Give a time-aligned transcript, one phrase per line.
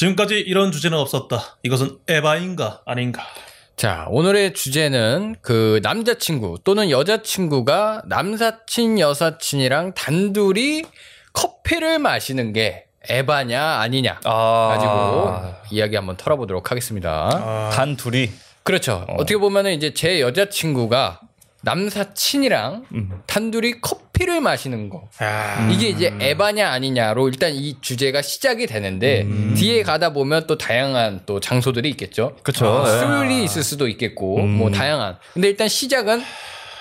[0.00, 1.58] 지금까지 이런 주제는 없었다.
[1.62, 3.22] 이것은 에바인가 아닌가?
[3.76, 10.84] 자, 오늘의 주제는 그 남자친구 또는 여자친구가 남사친, 여사친이랑 단둘이
[11.34, 14.68] 커피를 마시는 게 에바냐 아니냐 아.
[14.72, 17.28] 가지고 이야기 한번 털어보도록 하겠습니다.
[17.34, 18.30] 아, 단 둘이.
[18.62, 19.04] 그렇죠.
[19.06, 19.18] 어.
[19.18, 21.20] 떻게 보면은 이제 제 여자친구가
[21.62, 23.10] 남사친이랑 음.
[23.26, 25.08] 단둘이 커피를 마시는 거.
[25.18, 29.26] 아, 이게 이제 에바냐 아니냐로 일단 이 주제가 시작이 되는데
[29.56, 32.36] 뒤에 가다 보면 또 다양한 또 장소들이 있겠죠.
[32.44, 32.52] 네.
[33.00, 34.48] 술이 있을 수도 있겠고 음.
[34.58, 35.16] 뭐 다양한.
[35.34, 36.22] 근데 일단 시작은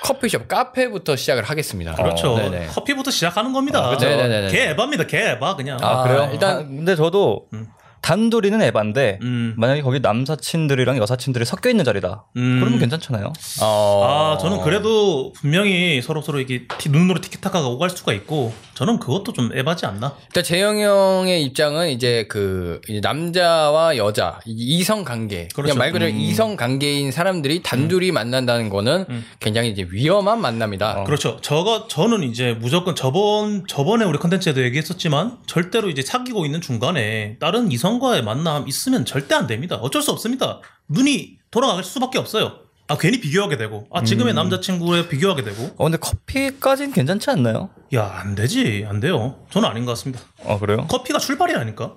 [0.01, 1.93] 커피숍 카페부터 시작을 하겠습니다.
[1.93, 2.35] 그렇죠.
[2.35, 2.51] 어.
[2.69, 3.85] 커피부터 시작하는 겁니다.
[3.87, 4.07] 그렇죠.
[4.07, 4.47] 네네네네.
[4.49, 5.07] 개 에바입니다.
[5.07, 5.77] 개 에바 그냥.
[5.81, 6.29] 아, 아, 그래요?
[6.31, 7.67] 일단- 아, 근데 저도 음.
[8.01, 9.53] 단둘이는 에반데 음.
[9.57, 12.25] 만약에 거기 남사친들이랑 여사친들이 섞여 있는 자리다.
[12.37, 12.59] 음.
[12.59, 13.33] 그러면 괜찮잖아요.
[13.61, 14.03] 어.
[14.05, 19.33] 아, 저는 그래도 분명히 서로 서로 이게 티- 눈으로 티키타카가 오갈 수가 있고 저는 그것도
[19.33, 20.15] 좀 에바지 않나?
[20.27, 25.73] 일단 재영 형의 입장은 이제 그 이제 남자와 여자 이- 이성 관계 그렇죠.
[25.73, 26.17] 그냥 말 그대로 음.
[26.17, 29.25] 이성 관계인 사람들이 단둘이 만난다는 거는 음.
[29.39, 31.01] 굉장히 이제 위험한 만남이다.
[31.01, 31.03] 어.
[31.03, 31.37] 그렇죠.
[31.41, 37.71] 저거 저는 이제 무조건 저번 저번에 우리 컨텐츠에도 얘기했었지만 절대로 이제 사귀고 있는 중간에 다른
[37.71, 39.77] 이성 과의 만남 있으면 절대 안 됩니다.
[39.77, 40.59] 어쩔 수 없습니다.
[40.89, 42.59] 눈이 돌아갈 수밖에 없어요.
[42.87, 47.69] 아 괜히 비교하게 되고 아 지금의 남자친구에 비교하게 되고 어, 근데 커피까지는 괜찮지 않나요?
[47.93, 49.39] 야 안 되지 안 돼요.
[49.51, 50.21] 저는 아닌 것 같습니다.
[50.43, 50.85] 어, 그래요?
[50.87, 51.95] 커피가 출발이라니까.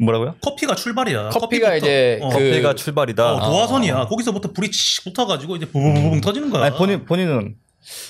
[0.00, 0.34] 뭐라고요?
[0.40, 1.28] 커피가 출발이야.
[1.30, 3.32] 커피가 커피부터- 이제 어, 그- 커피가 출발이다.
[3.34, 4.06] 어, 도화선이야.
[4.06, 6.64] 거기서부터 불이 치 붙어가지고 이제 부부부부 터지는 거야.
[6.64, 7.54] 아니, 본인, 본인은.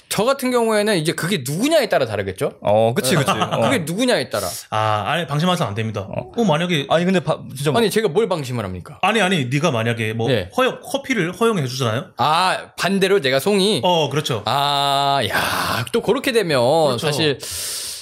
[0.09, 2.53] 저 같은 경우에는 이제 그게 누구냐에 따라 다르겠죠.
[2.61, 3.31] 어, 그치, 그치.
[3.31, 3.61] 어.
[3.63, 4.49] 그게 누구냐에 따라.
[4.71, 6.07] 아, 아니 방심해서 안 됩니다.
[6.09, 7.71] 어, 만약에 아니, 근데 바, 진짜.
[7.73, 8.99] 뭐- 아니 제가 뭘 방심을 합니까?
[9.03, 10.49] 아니 아니 네가 만약에 뭐 예.
[10.57, 12.07] 허용 커피를 허용해 주잖아요.
[12.17, 13.81] 아 반대로 내가 송이.
[13.83, 14.43] 어, 그렇죠.
[14.47, 16.99] 아, 야, 또 그렇게 되면 그렇죠.
[17.07, 17.39] 사실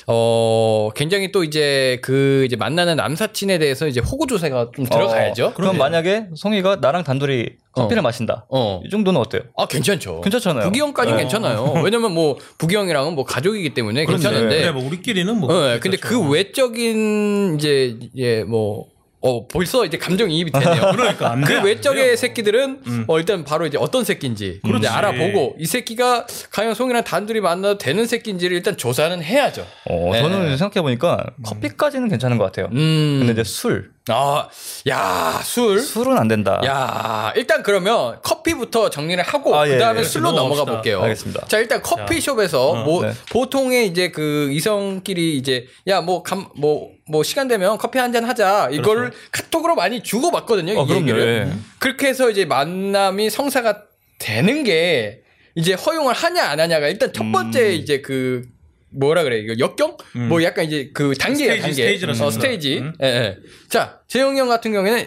[0.06, 5.46] 어 굉장히 또 이제 그 이제 만나는 남사친에 대해서 이제 호구 조사가 좀 들어가야죠.
[5.46, 5.78] 어, 그럼 그럼요.
[5.78, 8.02] 만약에 송이가 나랑 단둘이 커피를 어.
[8.02, 8.46] 마신다.
[8.50, 8.80] 어.
[8.84, 9.42] 이 정도는 어때요?
[9.56, 10.20] 아 괜찮죠.
[10.22, 10.64] 괜찮잖아요.
[10.64, 11.22] 부기형까지는 네.
[11.22, 11.72] 괜찮아요.
[11.84, 14.60] 왜냐면 뭐 부기형이랑은 뭐 가족이기 때문에 그런데 괜찮은데.
[14.60, 15.52] 그래, 뭐 우리끼리는 뭐.
[15.52, 15.96] 어, 근데.
[15.96, 18.86] 그 외적인 이제 예뭐
[19.22, 20.90] 어, 벌써 이제 감정 이입이 되네요.
[20.92, 21.46] 그러니까 안 돼.
[21.54, 22.16] 그안 외적의.
[22.16, 23.04] 새끼들은 음.
[23.06, 24.60] 어, 일단 바로 이제 어떤 새끼인지.
[24.78, 29.66] 이제 알아보고 이 새끼가 과연 송이랑 단둘이 만나도 되는 새끼인지를 일단 조사는 해야죠.
[29.88, 30.20] 어, 네.
[30.22, 32.68] 저는 생각해 보니까 커피까지는 괜찮은 것 같아요.
[32.72, 33.18] 음.
[33.20, 33.92] 근데 이제 술.
[34.08, 34.48] 아,
[34.88, 35.78] 야, 술.
[35.78, 36.60] 술은 안 된다.
[36.64, 40.04] 야, 일단 그러면 커피부터 정리를 하고 아, 예, 그다음에 예.
[40.04, 40.32] 술로.
[40.32, 41.00] 넘어가 볼게요.
[41.02, 41.46] 알겠습니다.
[41.46, 43.12] 자, 일단 커피숍에서 어, 뭐 네.
[43.30, 48.70] 보통의 이제 그 이성끼리 이제 야, 뭐 감뭐 뭐 시간 되면 커피 한 잔 하자.
[48.72, 50.78] 이거를 카톡으로 많이 주고 받거든요.
[50.78, 51.02] 어, 이 그럼요.
[51.02, 51.48] 얘기를.
[51.52, 51.58] 예.
[51.78, 53.84] 그렇게 해서 이제 만남이 성사가
[54.18, 55.22] 되는 게
[55.54, 57.72] 이제 허용을 하냐 안 하냐가 일단 첫 번째 음.
[57.72, 58.42] 이제 그
[58.90, 60.28] 뭐라 그래 이거 역경 음.
[60.28, 62.30] 뭐 약간 이제 그 단계야 스테이지, 단계 스테이지라 어, 씁니다.
[62.32, 62.92] 스테이지 음.
[63.02, 63.36] 예, 예.
[63.68, 65.06] 자 재영이 형 같은 경우에는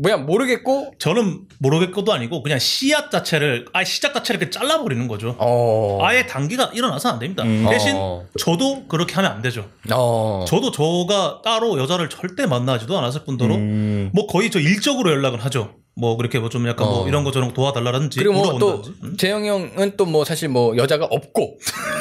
[0.00, 5.34] 뭐야 모르겠고 저는 모르겠고도 아니고 그냥 씨앗 자체를 아예 시작 자체를 이렇게 잘라버리는 거죠.
[5.38, 7.42] 어 아예 단계가 일어나서 안 됩니다.
[7.42, 7.66] 음.
[7.68, 8.24] 대신 어.
[8.38, 9.66] 저도 그렇게 하면 안 되죠.
[9.92, 10.44] 어.
[10.46, 14.10] 저도 저가 따로 여자를 절대 만나지도 않았을 뿐더러 음.
[14.12, 15.74] 뭐 거의 저 일적으로 연락은 하죠.
[16.00, 16.90] 뭐 그렇게 뭐 좀 약간 어.
[16.92, 19.00] 뭐 이런 거 저런 거 도와달라든지 그리고 뭐또 물어본다든지.
[19.02, 19.16] 음?
[19.16, 21.58] 재영이 형은 또 뭐 사실 뭐 여자가 없고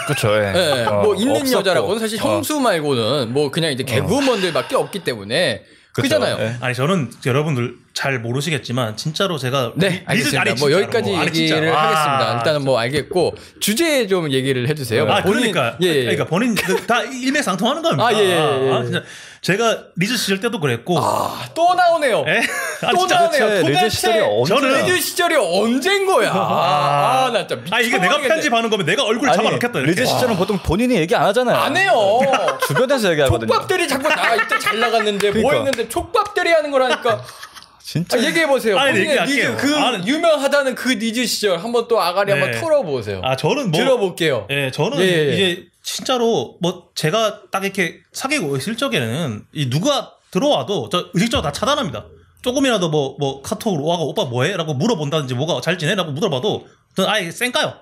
[0.07, 0.29] 그쵸.
[0.35, 0.53] 예.
[0.55, 1.59] 예, 어, 뭐 있는 없었고.
[1.59, 2.25] 여자라고는 사실 어.
[2.35, 5.63] 형수 말고는 뭐 그냥 이제 개그우먼들밖에 없기 때문에
[6.01, 6.37] 그잖아요.
[6.39, 6.55] 예.
[6.61, 10.41] 아니 저는 여러분들 잘 모르시겠지만 진짜로 제가 네, 리- 알겠습니다.
[10.41, 10.71] 아니, 뭐.
[10.71, 11.71] 여기까지 아니, 얘기를.
[11.75, 12.37] 아, 하겠습니다.
[12.37, 15.03] 일단은 뭐 알겠고 주제 좀 얘기를 해주세요.
[15.11, 16.01] 아 본인- 그러니까 예, 예.
[16.01, 18.05] 그러니까 본인 그- 다 일맥상통하는 겁니다.
[18.07, 18.71] 아, 예, 예, 예.
[18.71, 19.01] 아,
[19.47, 22.25] 제가 리즈 시절 때도 그랬고 아, 또 나오네요.
[22.27, 22.41] 예?
[22.85, 23.61] 아, 또 진짜 나오네요.
[23.61, 24.19] 도대체 리즈 시절이?
[24.19, 26.31] 저는- 리즈 시절이 언젠 거야?
[26.33, 28.19] 아, 나 진짜 아 이게 내가.
[28.19, 29.79] 편집하는 거면 내가 얼굴 잡아놓겠다.
[29.79, 31.55] 리즈 시절은 보통 본인이 얘기 안 하잖아요.
[31.55, 32.19] 안 해요.
[32.67, 33.47] 주변에서 얘기하거든요.
[33.47, 35.65] 좆밥들이 자꾸 나 이때 잘 나갔는데 뭐 그러니까.
[35.71, 37.23] 했는데 좆밥들이 하는 거라니까.
[37.81, 38.17] 진짜.
[38.17, 38.77] 아, 얘기해 보세요.
[38.77, 38.99] 아니.
[38.99, 40.05] 리즈, 그 아니.
[40.05, 42.37] 유명하다는 그 리즈 시절 한번 또 아가리 네.
[42.41, 43.21] 한번 털어보세요.
[43.23, 44.45] 아 저는 뭐 들어볼게요.
[44.49, 45.33] 예, 저는 예, 예.
[45.33, 51.53] 이제 진짜로 뭐 제가 딱 이렇게 사귀고 있을 적에는 이 누가 들어와도 저 의식적으로 다
[51.53, 52.05] 차단합니다.
[52.41, 57.73] 조금이라도 뭐 뭐 카톡으로 와고 오빠 뭐해?라고 물어본다든지 뭐가 잘 지내?라고 물어봐도 저는 아예 쌩까요.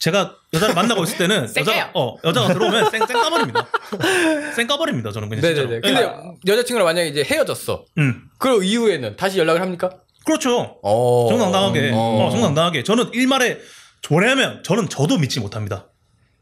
[0.00, 1.48] 제가 여자를 만나고 있을 때는?
[1.56, 3.66] 여자가 어 여자가 들어오면 쌩 쌩까버립니다.
[4.56, 5.12] 쌩까버립니다.
[5.12, 5.68] 저는 그냥 진짜로.
[5.68, 5.80] 네네네.
[5.80, 6.52] 근데 예.
[6.52, 7.84] 여자친구랑 만약에 이제 헤어졌어.
[7.98, 9.90] 음 그 이후에는 다시 연락을 합니까?
[10.26, 10.78] 그렇죠.
[10.82, 11.26] 어.
[11.30, 12.26] 정당당하게 어.
[12.26, 13.58] 어, 정당당하게 저는 일말에
[14.10, 15.86] 뭐냐면 저는 저도 믿지 못합니다.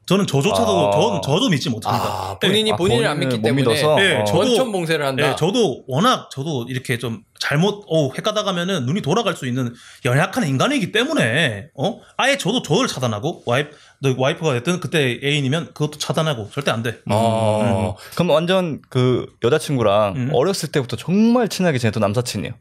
[0.06, 0.91] 저는 저조차도 아.
[0.93, 2.05] 저는 저도 믿지 못합니다.
[2.05, 3.97] 아, 본인이 아, 본인을 안 본인을 믿기 못 때문에 믿어서?
[3.97, 4.25] 네, 어.
[4.25, 5.31] 저도- 원천 봉쇄를 한다.
[5.31, 9.75] 네, 저도 워낙 저도 이렇게 좀 잘못 어 헷가다 가면은 눈이 돌아갈 수 있는
[10.05, 15.99] 연약한 인간이기 때문에 어 아예 저도 저를 차단하고 와이프 너 와이프가 됐든 그때 애인이면 그것도
[15.99, 16.99] 차단하고 절대 안 돼.
[17.11, 17.97] 어.
[18.15, 20.31] 그럼 완전 그 여자친구랑 음.
[20.33, 22.55] 어렸을 때부터 정말 친하게 지냈던 남사친이에요.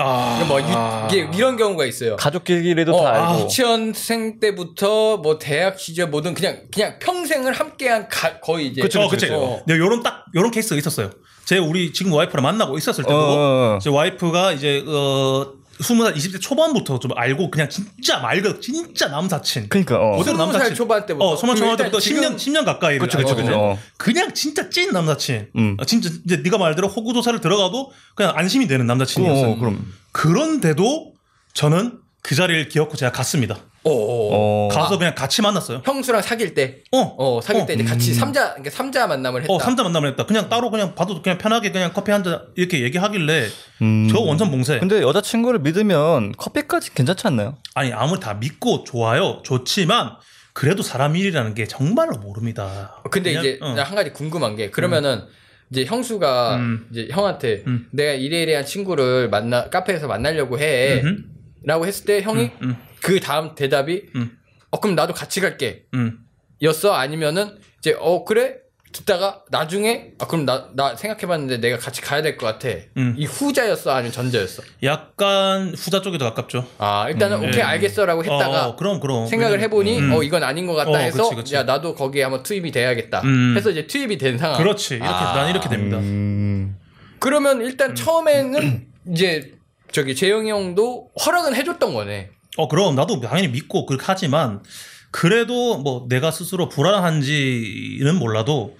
[0.00, 0.64] 아, 뭐 유-
[1.08, 2.16] 이게 이런 경우가 있어요.
[2.16, 3.44] 가족끼리도 어, 다 아, 알고.
[3.44, 9.26] 유치원생 때부터 뭐 대학 시절 뭐든 그냥 그냥 평생을 함께한 가- 거의 이제 그쵸, 그쵸.
[9.34, 9.62] 어.
[9.66, 11.10] 네, 요런 딱 요런 케이스가 있었어요.
[11.44, 13.78] 제 우리 지금 와이프를 만나고 있었을 때도 어, 어.
[13.80, 19.68] 제 와이프가 이제 어 20살 20대 초반부터 좀 알고 그냥 진짜 말 그대로 진짜 남사친.
[19.68, 20.22] 그러니까 어.
[20.22, 20.74] 스무 살 남사친.
[20.74, 21.24] 초반 때부터.
[21.26, 23.52] 어, 소만 그럼 초반 때부터 일단 10년 10년 가까이 그쵸, 그쵸, 그쵸.
[23.54, 23.78] 어.
[23.96, 25.48] 그냥 진짜 찐 남사친.
[25.56, 25.76] 음.
[25.78, 29.50] 어, 진짜 이제 네가 말대로 호구조사를 들어가도 그냥 안심이 되는 남자친이었어요.
[29.52, 29.92] 어, 그럼.
[30.12, 31.12] 그런데도
[31.52, 33.58] 저는 그 자리를 기억고 제가 갔습니다.
[33.84, 34.66] 어, 어.
[34.66, 34.68] 어.
[34.68, 35.82] 가서 그냥 같이 만났어요.
[35.84, 38.14] 형수랑 사귈 때, 어, 어 사귈 때 이제 같이 음.
[38.14, 39.52] 삼자 그러니까 삼자 만남을 했다.
[39.52, 40.26] 어, 삼자 만남을 했다.
[40.26, 43.46] 그냥 따로 그냥 봐도 그냥 편하게 그냥 커피 한 잔 이렇게 얘기하길래
[43.82, 44.08] 음.
[44.10, 44.78] 저 원천 봉쇄.
[44.78, 47.58] 근데 여자친구를 믿으면 커피까지 괜찮지 않나요?
[47.74, 50.12] 아니 아무리 다 믿고 좋아요, 좋지만
[50.54, 53.02] 그래도 사람 일이라는 게 정말로 모릅니다.
[53.10, 53.74] 근데 그냥, 이제 어.
[53.74, 55.22] 나한 가지 궁금한 게 그러면은
[55.70, 56.86] 이제 형수가 음.
[56.90, 57.88] 이제 형한테 음.
[57.90, 61.86] 내가 이래이래한 친구를 만나 카페에서 만나려고 해라고.
[61.86, 64.30] 했을 때 형이 음, 그 다음 대답이 음.
[64.70, 66.20] 어 그럼 나도 같이 갈게 음.
[66.62, 68.54] 였어 아니면은 이제 어 그래
[68.92, 73.14] 듣다가 나중에 아 그럼 나 나 생각해봤는데 내가 같이 가야 될 것 같아 음.
[73.18, 76.66] 이 후자였어 아니면 전자였어 약간 후자 쪽에 더 가깝죠.
[76.78, 77.48] 아 일단은 음.
[77.48, 80.12] 오케이 알겠어라고 했다가 어, 그럼 그럼 생각을 해보니 음.
[80.14, 81.54] 어 이건 아닌 것 같다 어, 해서 그치, 그치.
[81.56, 83.54] 야 나도 거기에 한번 투입이 돼야겠다 음.
[83.54, 85.34] 해서 이제 투입이 된 상황 그렇지 이렇게 아.
[85.34, 85.98] 난 이렇게 됩니다.
[85.98, 86.78] 음.
[87.18, 89.52] 그러면 일단 처음에는 이제
[89.92, 92.30] 저기 재영이 형도 허락은 해줬던 거네.
[92.56, 94.62] 어 그럼 나도 당연히 믿고 그렇게 하지만
[95.10, 98.76] 그래도 뭐 내가 스스로 불안한지는 몰라도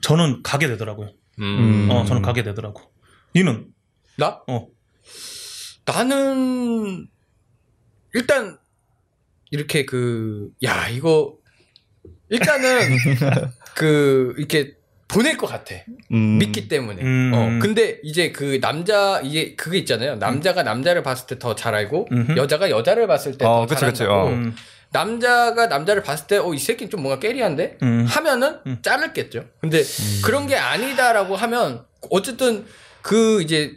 [0.00, 1.10] 저는 가게 되더라고요.
[1.40, 1.88] 음.
[1.90, 2.82] 어 저는 가게 되더라고.
[3.34, 3.66] 니는
[4.16, 4.40] 나?
[4.48, 4.68] 어.
[5.84, 7.08] 나는
[8.14, 8.58] 일단
[9.50, 11.36] 이렇게 그 야 이거
[12.28, 12.96] 일단은
[13.76, 14.74] 그 이렇게
[15.08, 15.74] 보낼 것 같아.
[16.12, 16.38] 음.
[16.38, 17.02] 믿기 때문에.
[17.02, 17.32] 음.
[17.34, 20.16] 어 근데 이제 그 남자 이게 그게 있잖아요.
[20.16, 22.36] 남자가 남자를 봤을 때 더 잘 알고 음흠.
[22.36, 24.02] 여자가 여자를 봤을 때더 어, 그치, 잘 그치.
[24.02, 24.20] 안다고.
[24.20, 24.28] 어.
[24.30, 24.54] 음,
[24.92, 27.78] 남자가 남자를 봤을 때, 어, 이 새끼 좀 뭔가 깨리한데?
[27.82, 28.06] 음.
[28.08, 28.78] 하면은 음.
[28.82, 29.44] 자를겠죠.
[29.60, 29.82] 근데
[30.24, 32.64] 그런 게 아니다라고 하면, 어쨌든
[33.02, 33.76] 그 이제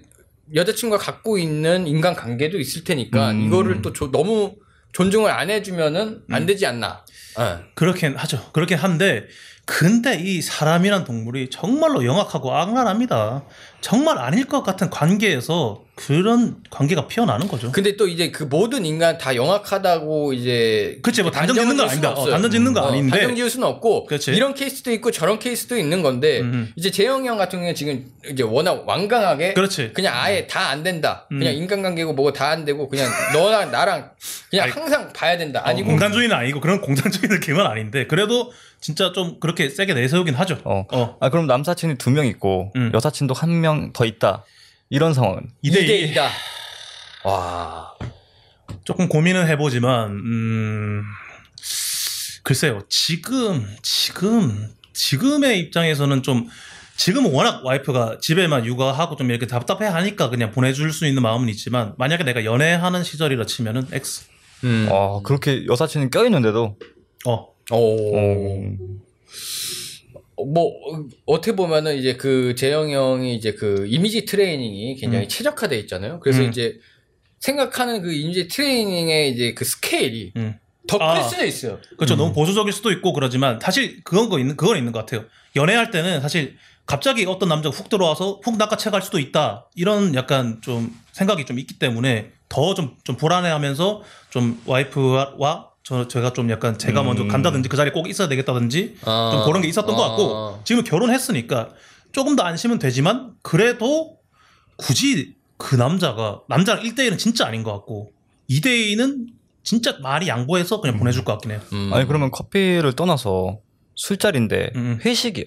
[0.54, 3.42] 여자친구가 갖고 있는 인간 관계도 있을 테니까, 음.
[3.42, 4.56] 이거를 또 조- 너무
[4.94, 7.04] 존중을 안 해주면은 안 되지 않나.
[7.38, 7.60] 어.
[7.76, 8.52] 그렇긴 하죠.
[8.54, 9.26] 그렇긴 한데
[9.72, 13.44] 근데 이 사람이란 동물이 정말로 영악하고 악랄합니다.
[13.82, 17.72] 정말 아닐 것 같은 관계에서 그런 관계가 피어나는 거죠.
[17.74, 20.98] 근데 또 이제 그 모든 인간 다 영악하다고 이제.
[21.02, 22.12] 그치, 뭐 단정 짓는 건 아닙니다.
[22.14, 22.30] 어.
[22.30, 23.12] 단정 짓는 건 어, 아닌데.
[23.12, 24.06] 단정 지을 수는 없고.
[24.06, 24.32] 그치.
[24.32, 26.72] 이런 케이스도 있고 저런 케이스도 있는 건데, 음.
[26.78, 29.54] 이제 재영이 형 같은 경우는 지금 이제 워낙 완강하게.
[29.56, 29.92] 그렇지.
[29.94, 31.28] 그냥 아예 다안 된다.
[31.34, 31.40] 음.
[31.40, 34.10] 그냥 인간관계고 뭐고 다 안 되고 그냥 너랑 나랑
[34.50, 35.60] 그냥 아니, 항상 봐야 된다.
[35.60, 38.52] 어, 아니고 공산주의는 아니고 그런 공산주의 느낌은 아닌데 그래도
[38.82, 40.58] 진짜 좀 그렇게 세게 내세우긴 하죠.
[40.64, 40.86] 어.
[40.92, 41.18] 어.
[41.20, 42.90] 아 그럼 남사친이 두 명 있고 음.
[42.94, 44.46] 여사친도 한 명 더 있다.
[44.90, 46.14] 이런 상황은 2대 2대 2.
[46.14, 46.30] 2다.
[47.24, 47.94] 와.
[48.84, 51.04] 조금 고민은 해보지만 음
[52.44, 56.48] 글쎄요 지금 지금 지금의 입장에서는 좀
[56.98, 61.94] 지금은 워낙 와이프가 집에만 육아하고 좀 이렇게 답답해 하니까 그냥 보내줄 수 있는 마음은 있지만
[61.98, 64.26] 만약에 내가 연애하는 시절이라 치면은 X
[64.64, 64.88] 음.
[64.92, 66.78] 어, 그렇게 여사친이 껴 있는데도
[67.26, 68.18] 어 오.
[68.18, 68.78] 어,
[70.46, 76.20] 뭐 어, 어떻게 보면은 이제 그 재영 형이 이제 그 이미지 트레이닝이 굉장히 최적화돼 있잖아요.
[76.20, 76.50] 그래서 음.
[76.50, 76.80] 이제
[77.40, 80.58] 생각하는 그 이미지 트레이닝의 이제 그 스케일이 음.
[80.88, 81.24] 더클 아.
[81.24, 81.80] 수도 있어요.
[81.98, 85.92] 그렇죠 너무 보수적일 수도 있고 그러지만 사실 그건 거 있는 그건 있는 것 같아요 연애할
[85.92, 90.92] 때는 사실 갑자기 어떤 남자가 훅 들어와서 훅 낚아채 갈 수도 있다 이런 약간 좀
[91.12, 97.24] 생각이 좀 있기 때문에 더 좀좀 불안해하면서 좀 와이프와 저 제가 좀 약간 제가 먼저
[97.24, 97.28] 음.
[97.28, 99.32] 간다든지 그 자리에 꼭 있어야 되겠다든지 아.
[99.34, 100.08] 좀 그런 게 있었던 것 아.
[100.10, 101.70] 같고 지금 결혼했으니까
[102.12, 104.18] 조금 더 안심은 되지만 그래도
[104.78, 108.12] 굳이 그 남자가 남자랑 1대1은 진짜 아닌 것 같고
[108.50, 109.28] 2대2는
[109.64, 111.62] 진짜 말이 양보해서 그냥 보내줄 것 같긴 해요.
[111.74, 111.92] 음.
[111.94, 113.60] 아니 그러면 커피를 떠나서
[113.96, 115.00] 술자리인데 음.
[115.04, 115.46] 회식이요.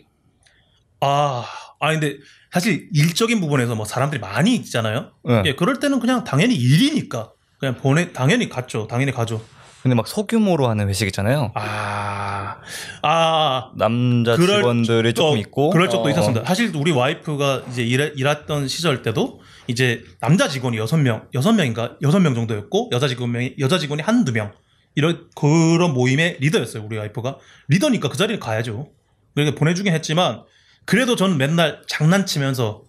[1.00, 1.44] 아,
[1.80, 2.18] 아 근데
[2.52, 5.12] 사실 일적인 부분에서 뭐 사람들이 많이 있잖아요.
[5.24, 5.42] 네.
[5.46, 8.86] 예, 그럴 때는 그냥 당연히 일이니까 그냥 보내 당연히 갔죠.
[8.86, 9.42] 당연히 가죠.
[9.82, 11.50] 근데 막 소규모로 하는 회식 있잖아요.
[11.54, 12.58] 아,
[13.02, 16.10] 아, 남자 그럴 직원들이 조금 어, 있고 그럴 적도 어.
[16.10, 16.44] 있었습니다.
[16.44, 21.96] 사실 우리 와이프가 이제 일, 일했던 시절 때도 이제 남자 직원이 여섯 명, 여섯 명인가
[22.02, 24.52] 여섯 명 정도였고 여자 직원이 여자 직원이 한두 명
[24.94, 28.90] 이런 그런 모임의 리더였어요 우리 와이프가 리더니까 그 자리에 가야죠
[29.34, 30.42] 그렇게 보내주긴 했지만
[30.84, 32.82] 그래도 저는 맨날 장난치면서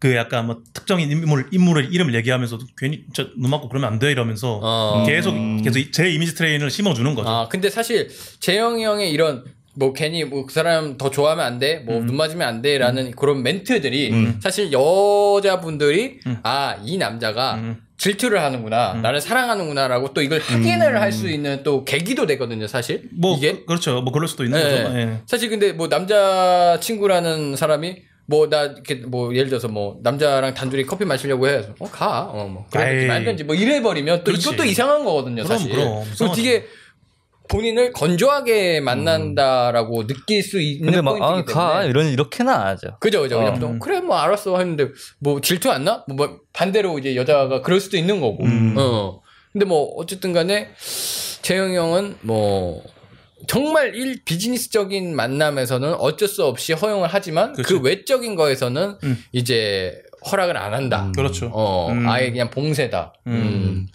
[0.00, 4.10] 그 약간 뭐 특정인 인물 인물의 이름을 얘기하면서도 괜히 저 눈 맞고 그러면 안 돼
[4.12, 5.04] 이러면서 어.
[5.06, 5.62] 계속 음.
[5.62, 7.28] 계속 제 이미지 트레인을 심어주는 거죠.
[7.28, 8.08] 아, 근데 사실
[8.40, 12.62] 재영이 형의 이런 뭐 괜히 뭐 그 사람 더 좋아하면 안 돼, 뭐눈 맞으면 안
[12.62, 14.40] 돼라는 그런 멘트들이 음.
[14.42, 16.38] 사실 여자분들이 음.
[16.42, 17.76] 아이 남자가 음.
[17.96, 19.02] 질투를 하는구나, 음.
[19.02, 23.08] 나를 사랑하는구나라고 또 이걸 확인을 할 수 있는 또 계기도 되거든요, 사실.
[23.12, 24.96] 뭐 이게 그, 렇죠뭐 그럴 수도 있는 예, 거죠.
[24.96, 25.00] 예.
[25.00, 25.18] 예.
[25.26, 27.96] 사실 근데 뭐 남자 친구라는 사람이
[28.28, 32.46] 뭐 나 이렇게 뭐 예를 들어서 뭐 남자랑 단둘이 커피 마시려고 해서 어 가 어
[32.46, 33.06] 뭐 그러든지 에이.
[33.06, 34.48] 말든지 뭐 이래 버리면 또 그렇지.
[34.50, 35.72] 이것도 이상한 거거든요 그럼, 사실.
[35.72, 36.02] 그럼.
[36.12, 36.32] 이상하죠.
[36.34, 36.66] 되게
[37.48, 41.68] 본인을 건조하게 만난다라고 느낄 수 있는 근데 막, 아, 포인트이기 가.
[41.80, 41.88] 때문에.
[41.88, 42.98] 이런, 이렇게는 안 하죠.
[43.00, 43.38] 그죠, 그죠.
[43.38, 43.58] 그냥 어.
[43.58, 44.58] 또 그래, 뭐, 알았어.
[44.58, 46.04] 했는데, 뭐, 질투 안 나?
[46.08, 48.44] 뭐, 뭐, 반대로 이제 여자가 그럴 수도 있는 거고.
[48.44, 48.74] 음.
[48.76, 49.22] 어.
[49.50, 50.68] 근데 뭐, 어쨌든 간에,
[51.40, 52.82] 재영이 형은 뭐,
[53.46, 57.82] 정말 일 비즈니스적인 만남에서는 어쩔 수 없이 허용을 하지만 그 그렇죠.
[57.84, 59.24] 외적인 거에서는 음.
[59.32, 61.04] 이제 허락을 안 한다.
[61.04, 61.12] 음.
[61.12, 61.50] 그렇죠.
[61.52, 62.08] 어, 음.
[62.08, 63.12] 아예 그냥 봉쇄다.
[63.26, 63.32] 음.
[63.32, 63.86] 음.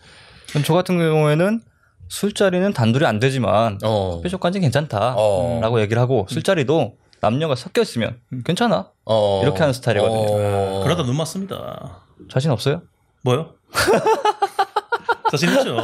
[0.50, 1.62] 그럼 저 같은 경우에는
[2.08, 4.22] 술자리는 단둘이 안 되지만 어.
[4.22, 5.16] 뾰족간지 괜찮다.
[5.18, 5.60] 어.
[5.62, 8.92] 라고 얘기를 하고 술자리도 남녀가 섞여 있으면 괜찮아.
[9.06, 9.42] 어.
[9.44, 10.28] 이렇게 하는 스타일이거든요.
[10.30, 10.82] 어.
[10.84, 12.04] 그러다 눈 맞습니다.
[12.30, 12.82] 자신 없어요?
[13.24, 13.54] 뭐요?
[15.38, 15.76] 자신 있죠.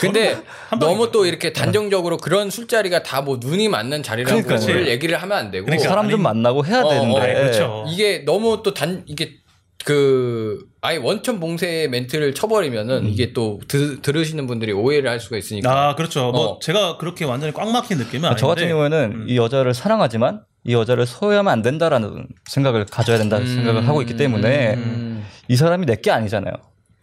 [0.00, 0.36] 근데
[0.68, 1.10] 한 너무.
[1.12, 4.74] 또 이렇게 단정적으로 그런 술자리가 다 뭐 눈이 맞는 자리라고 그러니까요.
[4.74, 5.88] 를 얘기를 하면 안 되고 그러니까.
[5.88, 7.16] 사람 좀 아니- 만나고 해야 어, 되는데.
[7.16, 7.84] 어, 그렇죠.
[7.88, 9.36] 이게 너무 또 단 이게
[9.84, 15.70] 그 아예 원천 봉쇄 멘트를 쳐버리면은 이게 또 드, 들으시는 분들이 오해를 할 수가 있으니까
[15.90, 16.32] 아 그렇죠.
[16.32, 16.58] 뭐 어.
[16.60, 18.40] 제가 그렇게 완전히 꽉 막힌 느낌은 아닌데.
[18.40, 19.24] 저 같은 경우에는 음.
[19.28, 24.16] 이 여자를 사랑하지만 이 여자를 소유하면 안 된다라는 생각을 가져야 된다는 음, 생각을 하고 있기
[24.16, 25.24] 때문에 음.
[25.48, 26.52] 이 사람이 내 게 아니잖아요.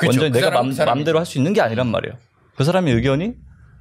[0.07, 0.21] 그쵸.
[0.21, 0.99] 완전히 그 내가 사람, 맘, 그 사람이.
[0.99, 2.15] 맘대로 할 수 있는 게 아니란 말이에요.
[2.55, 3.33] 그 사람의 의견이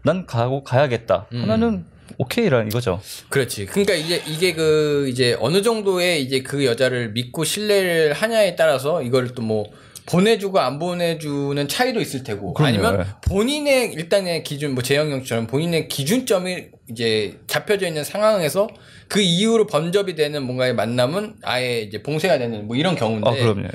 [0.05, 1.43] 난 가고 가야겠다 음.
[1.43, 1.85] 하면은
[2.19, 3.01] 오케이라는 이거죠.
[3.29, 3.67] 그렇지.
[3.67, 9.35] 그러니까 이제 이게 그 이제 어느 정도의 이제 그 여자를 믿고 신뢰를 하냐에 따라서 이걸
[9.35, 9.65] 또 뭐
[10.07, 12.69] 보내주고 안 보내주는 차이도 있을 테고 그럼요.
[12.87, 13.29] 아니면 예.
[13.29, 18.67] 본인의 일단의 기준 뭐 재영 형처럼 본인의 기준점이 이제 잡혀져 있는 상황에서
[19.09, 23.69] 그 이후로 번접이 되는 뭔가의 만남은 아예 이제 봉쇄가 되는 뭐 이런 경우인데 아 그럼요.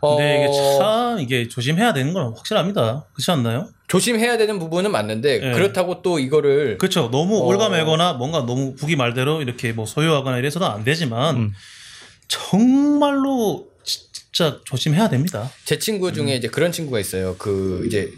[0.00, 3.06] 어, 근데 이게 참 이게 조심해야 되는 건 확실합니다.
[3.12, 3.68] 그렇지 않나요?
[3.88, 5.52] 조심해야 되는 부분은 맞는데 예.
[5.52, 7.10] 그렇다고 또 이거를 그렇죠.
[7.10, 7.44] 너무 어.
[7.46, 11.52] 올가매거나 뭔가 너무 국이 말대로 이렇게 뭐 소유하거나 이래서는 안 되지만 음.
[12.28, 15.50] 정말로 진짜 조심해야 됩니다.
[15.64, 16.36] 제 친구 중에 음.
[16.36, 17.36] 이제 그런 친구가 있어요.
[17.38, 18.10] 그 이제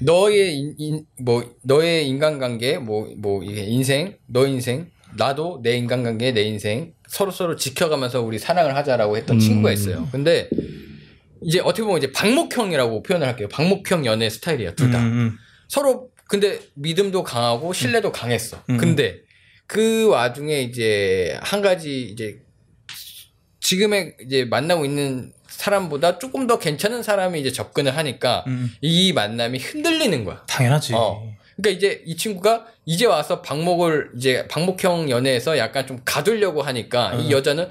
[0.00, 6.42] 너의 인, 인- 뭐 너의 인간관계 뭐뭐 이게 인생 너 인생 나도 내 인간관계 내
[6.42, 9.40] 인생 서로 서로 지켜가면서 우리 사랑을 하자라고 했던 음.
[9.40, 10.08] 친구가 있어요.
[10.10, 10.48] 근데
[11.42, 13.48] 이제 어떻게 보면 이제 방목형이라고 표현을 할게요.
[13.48, 14.98] 방목형 연애 스타일이야 둘 다.
[14.98, 15.38] 음, 음.
[15.68, 18.62] 서로 근데 믿음도 강하고 신뢰도 강했어.
[18.70, 18.76] 음.
[18.76, 19.20] 근데
[19.66, 22.40] 그 와중에 이제 한 가지 이제
[23.60, 28.72] 지금의 이제 만나고 있는 사람보다 조금 더 괜찮은 사람이 이제 접근을 하니까 음.
[28.80, 30.44] 이 만남이 흔들리는 거야.
[30.46, 30.94] 당연하지.
[30.94, 31.30] 어.
[31.56, 37.26] 그러니까 이제 이 친구가 이제 와서 방목을 이제 방목형 연애에서 약간 좀 가두려고 하니까 이
[37.26, 37.30] 음.
[37.30, 37.68] 여자는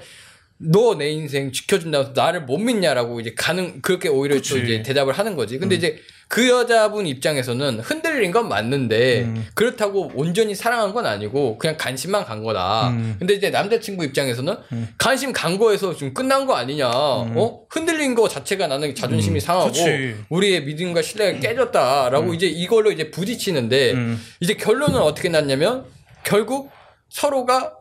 [0.62, 4.62] 너 내 인생 지켜준다고 나를 못 믿냐라고 이제 가는 그렇게 오히려 또 그치.
[4.62, 5.58] 이제 대답을 하는 거지.
[5.58, 5.78] 근데 음.
[5.78, 5.98] 이제
[6.28, 9.46] 그 여자분 입장에서는 흔들린 건 맞는데 음.
[9.54, 12.90] 그렇다고 온전히 사랑한 건 아니고 그냥 관심만 간 거다.
[12.90, 13.16] 음.
[13.18, 14.88] 근데 이제 남자친구 입장에서는 음.
[14.98, 16.88] 관심 간 거에서 지금 끝난 거 아니냐.
[16.88, 17.62] 어?
[17.70, 19.40] 흔들린 거 자체가 나는 자존심이 음.
[19.40, 20.14] 상하고 그치.
[20.28, 24.20] 우리의 믿음과 신뢰가 깨졌다라고 이제 이걸로 이제 부딪히는데 음.
[24.40, 25.84] 이제 결론은 어떻게 났냐면
[26.22, 26.70] 결국
[27.08, 27.72] 서로가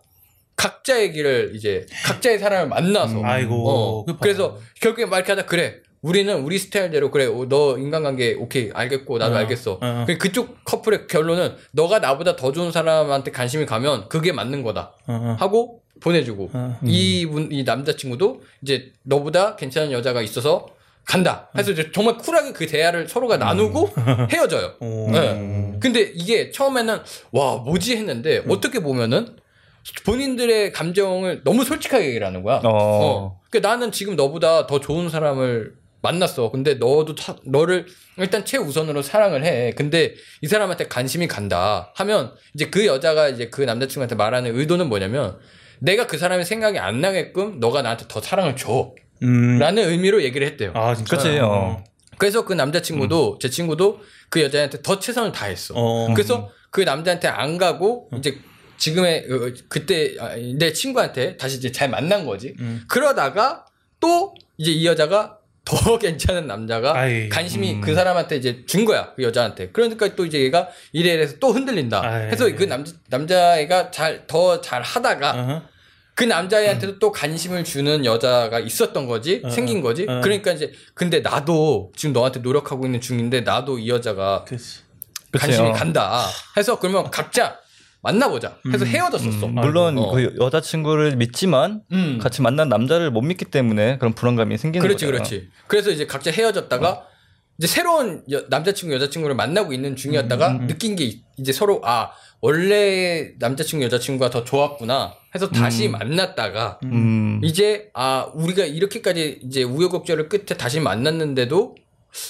[0.60, 3.26] 각자의 길을 이제 각자의 사람을 만나서 음.
[3.26, 3.70] 아이고.
[3.70, 4.06] 어.
[4.20, 9.18] 그래서 결국에 말 이렇게 하자 그래 우리는 우리 스타일대로 그래 어, 너 인간관계 오케이 알겠고
[9.18, 10.04] 나도 어, 알겠어 어.
[10.06, 15.14] 그 그쪽 커플의 결론은 너가 나보다 더 좋은 사람한테 관심이 가면 그게 맞는 거다 어,
[15.14, 15.36] 어.
[15.40, 16.80] 하고 보내주고 어.
[16.84, 20.68] 이분 이 남자친구도 이제 너보다 괜찮은 여자가 있어서
[21.06, 23.90] 간다 해서 이제 정말 쿨하게 그 대화를 서로가 나누고
[24.32, 25.10] 헤어져요 오.
[25.12, 25.78] 네.
[25.80, 27.00] 근데 이게 처음에는
[27.32, 28.52] 와 뭐지 했는데 음.
[28.52, 29.36] 어떻게 보면은
[30.06, 32.62] 본인들의 감정을 너무 솔직하게 얘기를 하는 거야.
[32.64, 33.40] 어.
[33.50, 36.50] 그러니까 나는 지금 너보다 더 좋은 사람을 만났어.
[36.52, 37.86] 근데 너도 차- 너를
[38.18, 39.74] 일단 최우선으로 사랑을 해.
[39.76, 45.38] 근데 이 사람한테 관심이 간다 하면 이제 그 여자가 이제 그 남자친구한테 말하는 의도는 뭐냐면
[45.80, 48.94] 내가 그 사람의 생각이 안 나게끔 너가 나한테 더 사랑을 줘.
[49.24, 49.60] 음.
[49.60, 50.72] 라는 의미로 얘기를 했대요.
[50.76, 51.18] 아 진짜.
[51.18, 51.84] 그치, 어.
[52.18, 55.74] 그래서 그 남자친구도 제 친구도 그 여자한테 더 최선을 다했어.
[55.76, 56.14] 어.
[56.14, 58.38] 그래서 그 남자한테 안 가고 이제
[58.80, 62.56] 지금의 어, 그때 아, 내 친구한테 다시 이제 잘 만난 거지.
[62.60, 62.82] 음.
[62.88, 63.66] 그러다가
[64.00, 67.82] 또 이제 이 여자가 더 괜찮은 남자가 아이, 관심이 음.
[67.82, 72.02] 그 사람한테 이제 준 거야 그 여자한테 그러니까 또 이제 얘가 이래 이래서 또 흔들린다
[72.04, 72.28] 아이.
[72.32, 75.62] 해서 그 남자 남자애가 잘 더 잘 하다가 어허.
[76.16, 80.22] 그 남자애한테도 또 관심을 주는 여자가 있었던 거지 어, 생긴 거지 어.
[80.22, 84.80] 그러니까 이제 근데 나도 지금 너한테 노력하고 있는 중인데 나도 이 여자가 그치.
[85.32, 85.74] 그치, 관심이 어.
[85.74, 86.26] 간다
[86.58, 87.58] 해서 그러면 각자
[88.02, 90.12] 만나보자 해서 헤어졌었어 음, 물론 어.
[90.12, 92.18] 그 여자친구를 믿지만 음.
[92.22, 95.24] 같이 만난 남자를 못 믿기 때문에 그런 불안감이 생기는 그렇지 거잖아.
[95.28, 97.06] 그렇지 그래서 이제 각자 헤어졌다가
[97.58, 103.32] 이제 새로운 여- 남자친구 여자친구를 만나고 있는 중이었다가 느낀 게 이- 이제 서로 아 원래
[103.38, 107.42] 남자친구 여자친구가 더 좋았구나 해서 다시 만났다가 음.
[107.44, 111.76] 이제 아 우리가 이렇게까지 이제 우여곡절을 끝에 다시 만났는데도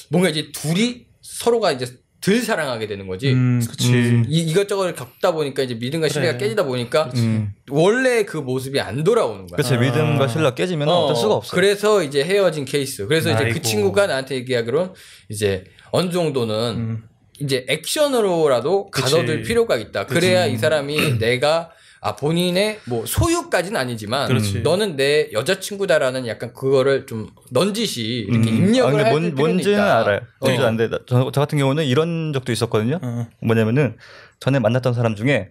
[0.09, 1.85] 뭔가 이제 둘이 서로가 이제
[2.21, 3.31] 덜 사랑하게 되는 거지.
[3.31, 3.93] 음, 그치.
[3.93, 4.25] 음.
[4.27, 6.45] 이, 이것저것 겪다 보니까 이제 믿음과 신뢰가 그래.
[6.45, 7.53] 깨지다 보니까 음.
[7.69, 9.55] 원래 그 모습이 안 돌아오는 거야.
[9.55, 9.77] 그치 아.
[9.79, 11.55] 믿음과 신뢰가 깨지면 어, 쩔 수가 없어.
[11.55, 13.07] 그래서 이제 헤어진 케이스.
[13.07, 13.61] 그래서 이제 그 아이고.
[13.61, 14.91] 친구가 나한테 얘기하기로는
[15.29, 17.03] 이제 어느 정도는 음.
[17.39, 19.03] 이제 액션으로라도 그치.
[19.15, 20.05] 가둬둘 필요가 있다.
[20.05, 20.19] 그치.
[20.19, 24.61] 그래야 이 사람이 내가 아 본인의 뭐 소유까지는 아니지만 그렇지.
[24.61, 28.55] 너는 내 여자친구다라는 약간 그거를 좀 넌지시 이렇게 음.
[28.55, 29.99] 입력을 아, 근데 할 뭔, 뭔지는 있다.
[29.99, 30.19] 알아요.
[30.39, 30.65] 뭔지 어.
[30.65, 30.89] 안 돼.
[31.07, 32.99] 저, 저 같은 경우는 이런 적도 있었거든요.
[33.01, 33.27] 어.
[33.41, 33.97] 뭐냐면은
[34.39, 35.49] 전에 만났던 사람 중에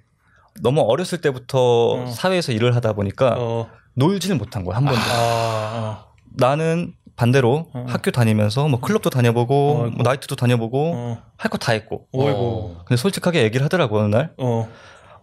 [0.62, 1.58] 너무 어렸을 때부터
[1.92, 2.06] 어.
[2.06, 3.68] 사회에서 일을 하다 보니까 어.
[3.94, 5.00] 놀지는 못한 거야 한 번도.
[5.02, 7.84] 아, 나는 반대로 어.
[7.88, 9.96] 학교 다니면서 뭐 클럽도 다녀보고 어이구.
[9.96, 11.22] 뭐 나이트도 다녀보고 어.
[11.36, 12.06] 할거 다 했고.
[12.12, 12.76] 어이구.
[12.86, 14.70] 근데 솔직하게 얘기를 하더라고 어느 날 어.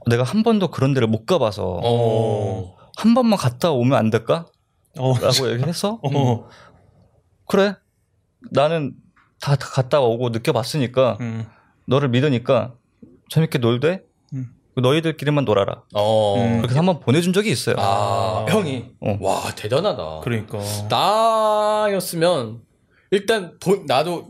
[0.08, 2.76] 내가 한 번도 그런 데를 못 가봐서 어.
[2.98, 4.46] 한 번만 갔다 오면 안 될까?
[4.98, 5.14] 어.
[5.20, 6.00] 라고 얘기했어.
[6.04, 6.48] 어.
[7.48, 7.76] 그래.
[8.52, 8.94] 나는
[9.42, 11.46] 다, 다 갔다 오고 느껴봤으니까 음.
[11.88, 12.76] 너를 믿으니까
[13.30, 14.52] 재밌게 놀되 음.
[14.78, 15.84] 너희들끼리만 놀아라.
[15.94, 16.36] 어.
[16.38, 16.58] 음.
[16.58, 17.76] 그렇게 해서 한번 보내준 적이 있어요.
[17.80, 19.18] 아, 형이 어.
[19.22, 20.22] 와 대단하다.
[20.24, 20.60] 그러니까.
[20.90, 22.62] 나였으면
[23.12, 24.28] 일단 보- 나도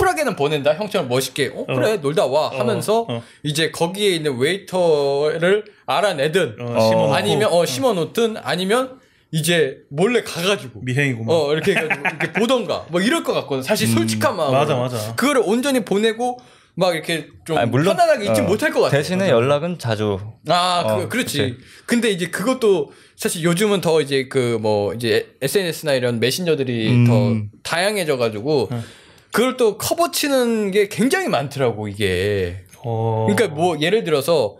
[0.00, 3.22] 쿨하게는 보낸다 형처럼 멋있게 어 그래 놀다 와 하면서 어.
[3.42, 7.12] 이제 거기에 있는 웨이터를 알아내든 어, 어.
[7.12, 8.98] 아니면 어 심어 놓든 아니면
[9.32, 11.28] 이제 몰래 가가지고 미행이구만.
[11.34, 14.54] 어 이렇게 해가지고 이렇게 보던가 뭐 이럴 것 같거든 사실 솔직한 마음 음.
[14.54, 15.14] 맞아, 맞아.
[15.14, 16.38] 그거를 온전히 보내고
[16.74, 20.18] 막 이렇게 좀 아니, 물론, 편안하게 있지 어, 못할 것 같아 대신에 연락은 자주.
[20.48, 21.38] 아, 어, 그, 그렇지.
[21.38, 21.56] 그치.
[21.84, 27.04] 근데 이제 그것도 사실 요즘은 더 이제 그 뭐 이제 SNS나 이런 메신저들이 음.
[27.06, 28.82] 더 다양해져 가지고 응.
[29.32, 32.64] 그걸 또 커버 치는 게 굉장히 많더라고, 이게.
[32.82, 33.26] 어.
[33.28, 34.56] 그러니까 뭐 예를 들어서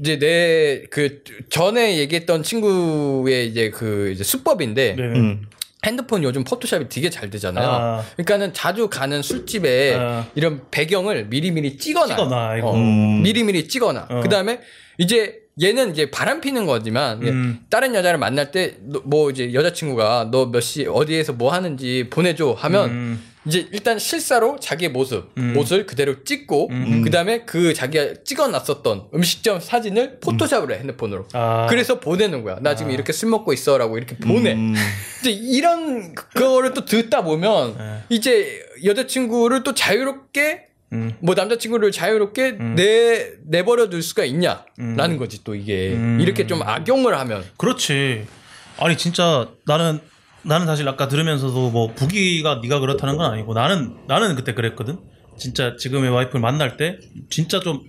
[0.00, 5.18] 이제 내 그 전에 얘기했던 친구의 이제 그 이제 수법인데 네네.
[5.18, 5.42] 음.
[5.86, 7.68] 핸드폰 요즘 포토샵이 되게 잘 되잖아요.
[7.68, 8.04] 아.
[8.16, 10.26] 그러니까는 자주 가는 술집에 아.
[10.34, 12.06] 이런 배경을 미리미리 찍어놔.
[12.16, 12.74] 찍어놔, 이거.
[12.74, 13.22] 음.
[13.22, 14.06] 미리미리 찍어놔.
[14.10, 14.20] 어.
[14.22, 14.60] 그 다음에
[14.98, 17.60] 이제 얘는 이제 바람 피는 거지만 음.
[17.70, 18.74] 다른 여자를 만날 때
[19.04, 23.22] 뭐 이제 여자친구가 너 몇 시 어디에서 뭐 하는지 보내줘 하면 음.
[23.46, 25.52] 이제 일단 실사로 자기의 모습 음.
[25.52, 27.02] 모습을 그대로 찍고 음.
[27.02, 31.26] 그 다음에 그 자기가 찍어놨었던 음식점 사진을 포토샵을 해 핸드폰으로.
[31.32, 31.66] 아.
[31.68, 32.58] 그래서 보내는 거야.
[32.60, 32.94] 나 지금 아.
[32.94, 34.54] 이렇게 술 먹고 있어 라고 이렇게 보내.
[34.54, 34.74] 음.
[35.20, 38.02] 이제 이런 거를 또 듣다 보면 네.
[38.08, 41.12] 이제 여자친구를 또 자유롭게 음.
[41.20, 42.74] 뭐 남자친구를 자유롭게 음.
[42.76, 45.18] 내 내버려 둘 수가 있냐라는 음.
[45.18, 46.18] 거지 또 이게 음.
[46.20, 48.26] 이렇게 좀 악용을 하면 그렇지.
[48.78, 50.00] 아니 진짜 나는
[50.44, 54.98] 나는 사실 아까 들으면서도 뭐 부기가 네가 그렇다는 건 아니고 나는 나는 그때 그랬거든.
[55.38, 56.98] 진짜 지금의 와이프를 만날 때
[57.30, 57.82] 진짜 좀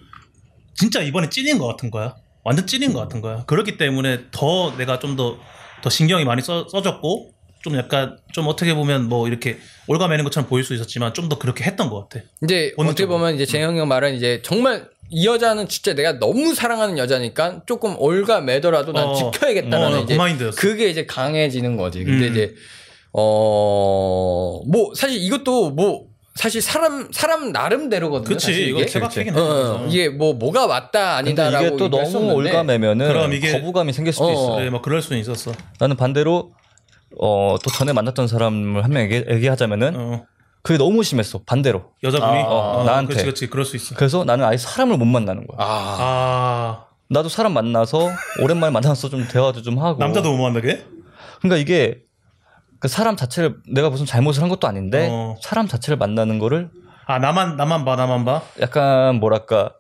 [0.74, 2.16] 진짜 이번에 찐인 것 같은 거야.
[2.44, 3.44] 완전 찐인 것 같은 거야.
[3.46, 5.38] 그렇기 때문에 더 내가 좀 더
[5.82, 10.64] 더 신경이 많이 써, 써졌고 좀 약간 좀 어떻게 보면 뭐 이렇게 올가매는 것처럼 보일
[10.64, 12.26] 수 있었지만 좀 더 그렇게 했던 것 같아.
[12.44, 13.06] 이제 어떻게?
[13.06, 17.96] 보면 이제 재영이 형 말은 이제 정말 이 여자는 진짜 내가 너무 사랑하는 여자니까 조금
[18.00, 19.14] 올가 매더라도 난 어.
[19.14, 20.56] 지켜야겠다라는 어, 이제 그 마인드였어.
[20.58, 22.04] 그게 이제 강해지는 거지.
[22.04, 22.32] 근데 음.
[22.32, 22.56] 이제
[23.12, 28.38] 어 뭐 사실 이것도 뭐 사실 사람 사람 나름대로거든요.
[28.38, 28.92] 사실 이거 이게.
[28.92, 29.42] 케바케긴 어, 해.
[29.44, 34.26] 어, 이게 뭐 뭐가 맞다 아니다라고 이게 또 너무 올가매면은 그럼 이게- 거부감이 생길 수도
[34.28, 34.32] 어.
[34.34, 34.56] 있어.
[34.56, 35.54] 그래, 뭐 그럴 수는 있었어.
[35.80, 36.52] 나는 반대로
[37.18, 40.26] 어, 또 전에 만났던 사람을 한 명 얘기, 얘기하자면은 어,
[40.66, 41.42] 그게 너무 심했어.
[41.46, 41.92] 반대로.
[42.04, 43.10] 여자분이 아, 어, 나한테.
[43.14, 43.94] 그렇지, 그렇지, 그럴 수 있어.
[43.94, 45.58] 그래서 나는 아예 사람을 못 만나는 거야.
[45.60, 48.10] 아, 아 나도 사람 만나서
[48.42, 50.00] 오랜만에 만나서 좀 대화도 좀 하고.
[50.00, 50.84] 남자도 못 만나게?
[51.40, 52.02] 그러니까 이게
[52.80, 55.36] 그 사람 자체를 내가 무슨 잘못을 한 것도 아닌데 어.
[55.40, 56.72] 사람 자체를 만나는 거를
[57.06, 58.42] 아 나만 나만 봐 나만 봐.
[58.60, 59.72] 약간 뭐랄까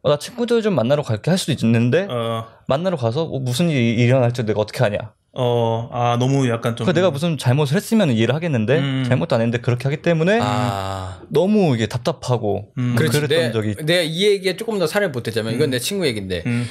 [0.00, 3.92] 어, 나 친구들 좀 만나러 갈게 할 수도 있는데 어, 만나러 가서 어, 무슨 일이
[4.02, 5.12] 일어날지 내가 어떻게 하냐.
[5.32, 6.86] 어, 아 너무 약간 좀.
[6.86, 9.04] 그 내가 무슨 잘못을 했으면 이해를 하겠는데 음.
[9.06, 11.20] 잘못도 안 했는데 그렇게 하기 때문에 아.
[11.28, 12.96] 너무 이게 답답하고 음.
[12.96, 13.20] 그렇지.
[13.20, 16.66] 그랬던 내, 적이 내가 이 얘기에 조금 더 살을 보태자면 이건 내 친구 얘긴데 음,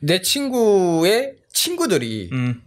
[0.00, 2.60] 내 친구의 친구들이 음,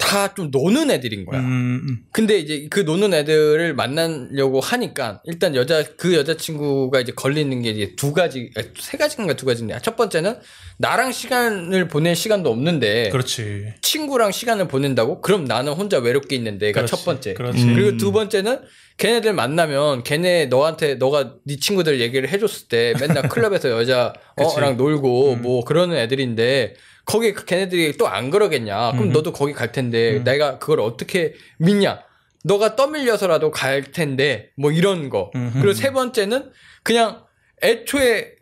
[0.00, 1.40] 다 좀 노는 애들인 거야.
[1.40, 1.98] 음, 음.
[2.12, 7.94] 근데 이제 그 노는 애들을 만나려고 하니까 일단 여자 그 여자친구가 이제 걸리는 게 이제
[7.96, 10.36] 두 가지 아니, 세 가지인가 두 가지인데 첫 번째는
[10.78, 13.74] 나랑 시간을 보낼 시간도 없는데 그렇지.
[13.82, 16.90] 친구랑 시간을 보낸다고 그럼 나는 혼자 외롭게 있는데가 그렇지.
[16.90, 17.62] 첫 번째 그렇지.
[17.62, 17.74] 음.
[17.74, 18.60] 그리고 두 번째는
[18.96, 24.12] 걔네들 만나면 걔네 너한테 너가 네 친구들 얘기를 해줬을 때 맨날 클럽에서 여자.
[24.36, 25.42] 어랑 놀고 음.
[25.42, 26.74] 뭐 그러는 애들인데
[27.10, 29.12] 거기 걔네들이 또 안 그러겠냐 그럼 음.
[29.12, 32.00] 너도 거기 갈 텐데 내가 그걸 어떻게 믿냐
[32.44, 35.58] 너가 떠밀려서라도 갈 텐데 뭐 이런 거 음흠.
[35.60, 36.50] 그리고 세 번째는
[36.82, 37.24] 그냥
[37.62, 38.32] 애초에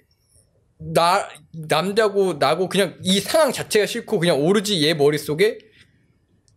[0.78, 1.28] 나
[1.68, 5.58] 남자고 나고 그냥 이 상황 자체가 싫고 그냥 오로지 얘 머릿속에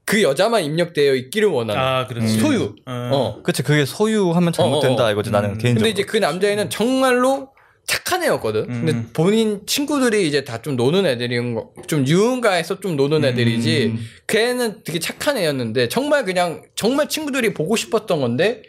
[0.05, 2.39] 그 여자만 입력되어 있기를 원하는 아, 그렇지.
[2.39, 2.91] 소유 어.
[3.13, 3.41] 어.
[3.43, 5.11] 그치 그게 소유하면 잘못된다 어, 어, 어.
[5.11, 5.57] 이거지 나는 음.
[5.57, 5.79] 개인적으로.
[5.85, 7.49] 근데 이제 그 남자애는 정말로
[7.91, 8.61] 착한 애였거든.
[8.69, 8.85] 음.
[8.85, 13.85] 근데 본인 친구들이 이제 다 좀 노는 애들인 거, 좀 유흥가에서 좀 노는 애들이지.
[13.87, 13.99] 음.
[14.27, 18.61] 걔는 되게 착한 애였는데 정말 그냥 정말 친구들이 보고 싶었던 건데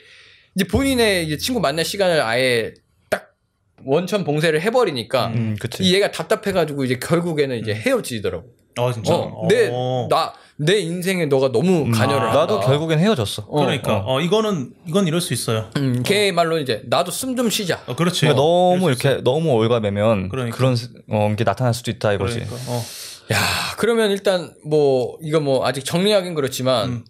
[0.56, 2.74] 이제 본인의 이제 친구 만날 시간을 아예
[3.11, 3.35] 딱
[3.85, 5.56] 원천 봉쇄를 해버리니까 음.
[5.80, 8.48] 이 얘가 답답해가지고 이제 결국에는 이제 헤어지더라고.
[8.78, 9.14] 아, 진짜.
[9.14, 10.08] 어, 내, 어.
[10.11, 10.32] 나,
[10.64, 12.38] 내 인생에 너가 너무 관여를 아, 한다.
[12.40, 13.44] 나도 결국엔 헤어졌어.
[13.48, 15.70] 어, 그러니까 어, 이거는 이건 이럴 수 있어요.
[15.77, 17.83] 음, 걔 말로 이제 나도 숨 좀 쉬자.
[17.87, 18.20] 어, 그렇지.
[18.20, 20.57] 그러니까 너무 이렇게 너무 올가매면 그러니까.
[20.57, 20.77] 그런
[21.11, 22.40] 어, 게 나타날 수도 있다 이거지.
[22.40, 22.57] 그러니까.
[22.72, 22.83] 어.
[23.33, 23.38] 야,
[23.79, 27.05] 그러면 일단 뭐 이거 뭐 아직 정리하긴 그렇지만 음.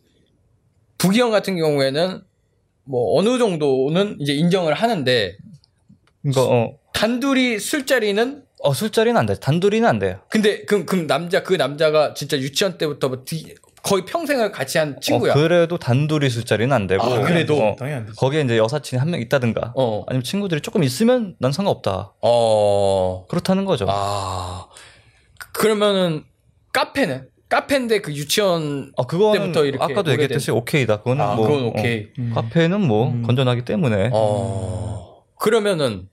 [0.98, 2.22] 부기형 같은 경우에는
[2.84, 5.36] 뭐 어느 정도는 이제 인정을 하는데
[6.22, 9.34] 그러니까 어, 단둘이 술자리는 어, 술자리는 안 돼.
[9.34, 10.20] 단둘이는 안 돼요.
[10.28, 14.96] 근데 그, 그 남자 그 남자가 진짜 유치원 때부터 뭐 뒤- 거의 평생을 같이 한
[15.00, 15.32] 친구야.
[15.32, 17.02] 어, 그래도 단둘이 술자리는 안 되고.
[17.02, 17.54] 아, 그래도?
[17.56, 18.16] 어, 당연히 안 되지.
[18.16, 19.72] 거기에 이제 여사친이 한 명 있다든가.
[19.74, 20.04] 어.
[20.06, 22.12] 아니면 친구들이 조금 있으면 난 상관없다.
[22.22, 23.26] 어.
[23.28, 23.86] 그렇다는 거죠.
[23.88, 24.66] 아.
[25.52, 26.24] 그러면은
[26.72, 30.98] 카페는 카페인데 그 유치원 아, 그거는 때부터 이렇게 아까도 얘기했듯이 오케이다.
[30.98, 32.06] 그거는 아, 뭐 그건 오케이.
[32.30, 33.22] 어, 카페는 뭐 음.
[33.24, 35.24] 건전하기 때문에 어.
[35.38, 36.08] 그러면은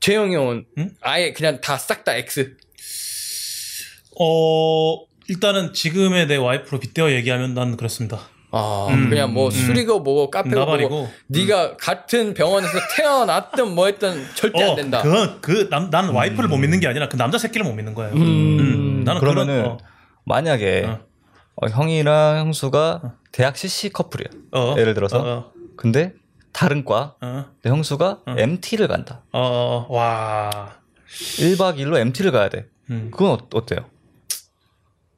[0.00, 0.90] 재영이 형은 응?
[1.00, 2.56] 아예 그냥 다싹다 X.
[4.18, 8.20] 어, 일단은 지금의 내 와이프로 빗대어 얘기하면 난 그렇습니다.
[8.52, 9.50] 아, 음, 그냥 뭐 음.
[9.50, 11.08] 술이고 뭐고 카페고 뭐고.
[11.28, 15.02] 네가 같은 병원에서 태어났든 뭐 했든 절대 안 된다.
[15.02, 18.12] 그건 그남 나는 와이프를 못 믿는 게 아니라 그 남자 새끼를 못 믿는 거예요.
[18.14, 18.20] 음.
[18.20, 19.78] 음, 나는 그러면은 그런,
[20.24, 21.00] 만약에 어.
[21.56, 24.28] 어, 형이랑 형수가 대학 CC 커플이야.
[24.50, 26.14] 어, 어, 예를 들어서 어, 근데
[26.52, 28.34] 다른 과 어, 내 형수가 어.
[28.38, 29.22] MT를 간다.
[29.32, 30.76] 어, 어, 와,
[31.08, 32.66] 1박 2일로 MT를 가야 돼.
[32.90, 33.10] 음.
[33.12, 33.86] 그건 어, 어때요?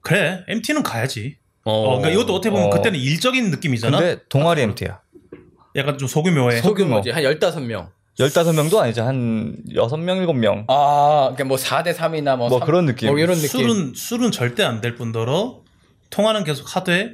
[0.01, 1.39] 그래 MT는 가야지.
[1.65, 2.71] 어, 어, 그러니까 이것도 어떻게 보면 어.
[2.71, 3.99] 그때는 일적인 느낌이잖아.
[3.99, 5.01] 근데 동아리 MT야.
[5.77, 6.61] 약간 좀 소규모의.
[6.61, 7.89] 소규모지 한 15명.
[8.19, 9.01] 15명도 아니지.
[9.01, 10.65] 한 6명, 7명.
[10.69, 13.09] 아, 그러니까 뭐 4대 3이나 뭐, 뭐 삼- 그런 느낌.
[13.09, 13.49] 뭐 이런 느낌.
[13.49, 15.63] 술은 술은 절대 안 될 뿐더러
[16.11, 17.13] 통화는 계속 하되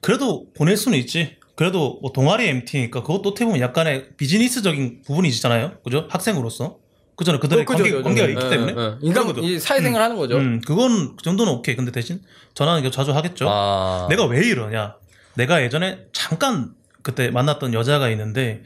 [0.00, 1.36] 그래도 보낼 수는 있지.
[1.54, 5.78] 그래도 뭐 동아리 MT니까 그것도 어떻게 보면 약간의 비즈니스적인 부분이잖아요.
[5.84, 6.06] 그죠?
[6.10, 6.78] 학생으로서.
[7.16, 7.38] 그잖아.
[7.38, 8.02] 그들의 어, 그죠, 관계, 그죠.
[8.02, 8.72] 관계가 예, 있기 예, 때문에.
[8.72, 8.96] 예.
[9.02, 9.40] 인간 그런 거죠.
[9.42, 10.36] 이 사회생활 하는 거죠.
[10.36, 11.76] 음, 그건 그 정도는 오케이.
[11.76, 12.20] 근데 대신
[12.54, 13.46] 전화는 자주 하겠죠.
[13.48, 14.08] 아.
[14.10, 14.96] 내가 왜 이러냐?
[15.34, 18.62] 내가 예전에 잠깐 그때 만났던 여자가 있는데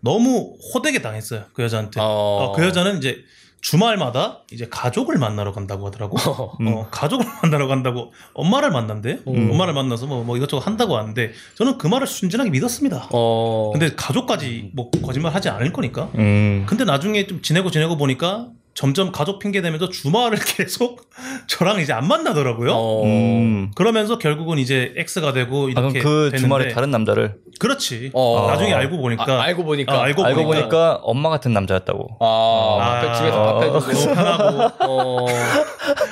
[0.00, 1.44] 너무 호되게 당했어요.
[1.52, 2.00] 그 여자한테.
[2.00, 2.04] 어.
[2.04, 3.22] 어, 그 여자는 이제
[3.62, 6.18] 주말마다 이제 가족을 만나러 간다고 하더라고.
[6.60, 6.66] 음.
[6.68, 9.20] 어, 가족을 만나러 간다고 엄마를 만난대.
[9.26, 9.50] 음.
[9.50, 13.08] 엄마를 만나서 뭐, 뭐 이것저것 한다고 하는데 저는 그 말을 순진하게 믿었습니다.
[13.12, 13.70] 어.
[13.72, 16.10] 근데 가족까지 뭐 거짓말 하지 않을 거니까.
[16.16, 16.66] 음.
[16.68, 21.10] 근데 나중에 좀 지내고 지내고 보니까 점점 가족 핑계 대면서 주말을 계속
[21.46, 22.72] 저랑 이제 안 만나더라고요.
[22.72, 23.04] 어.
[23.04, 23.70] 음.
[23.74, 28.10] 그러면서 결국은 이제 X가 되고 아, 이렇게 그 됐는데 주말에 다른 남자를 그렇지.
[28.14, 28.46] 어.
[28.48, 29.92] 나중에 알고 보니까 아, 알고 보니까.
[29.92, 32.16] 아, 알고, 알고 보니까, 보니까 엄마 같은 남자였다고.
[32.20, 33.92] 아, 아, 그 집에서 밥 해주고.
[33.92, 34.84] 너무 편하고.
[35.22, 35.26] 어.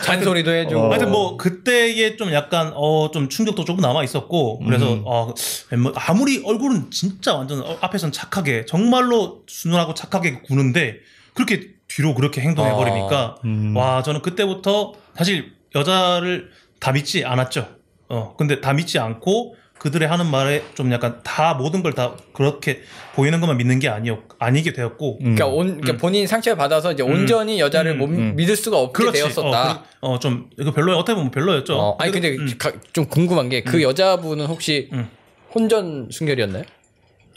[0.05, 0.81] 잔소리도 해주고.
[0.83, 0.91] 어.
[0.91, 5.03] 하여튼 뭐 그때의 좀 약간 어 좀 충격도 조금 남아 있었고 그래서 음.
[5.07, 5.33] 어
[5.71, 10.99] 웬만- 아무리 얼굴은 진짜 완전 어, 앞에선 착하게 정말로 순하고 착하게 구는데
[11.35, 13.75] 그렇게 뒤로 그렇게 행동해 버리니까 음.
[13.77, 17.67] 와 저는 그때부터 사실 여자를 다 믿지 않았죠.
[18.09, 22.83] 어 근데 다 믿지 않고 그들의 하는 말에 좀 약간 다 모든 걸 다 그렇게
[23.15, 25.35] 보이는 것만 믿는 게 아니었 아니게 되었고 음.
[25.35, 28.37] 그러니까, 온, 그러니까 본인 상처를 받아서 이제 온전히 여자를 음, 못 음.
[28.37, 29.85] 믿을 수가 없게 되었었다.
[30.01, 30.97] 어, 좀 이거 별로야.
[30.97, 31.77] 어떻게 보면 별로였죠.
[31.77, 32.49] 어, 아니 근데 음.
[32.59, 35.09] 가- 좀 궁금한 게 그 여자분은 혹시 음.
[35.55, 36.63] 혼전 순결이었나요?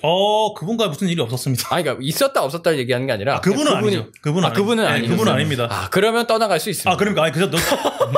[0.05, 1.73] 어 그분과 무슨 일이 없었습니다.
[1.73, 4.07] 아니 그러니까 있었다 없었다를 얘기하는 게 아니라 아, 그분은 그분이- 아니죠.
[4.21, 5.11] 그분은 아, 아니- 그분은 네, 아니죠.
[5.11, 5.67] 그분은 아닙니다.
[5.71, 6.91] 아 그러면 떠나갈 수 있습니다.
[6.91, 7.57] 아 그러니까 아니 그래서 너,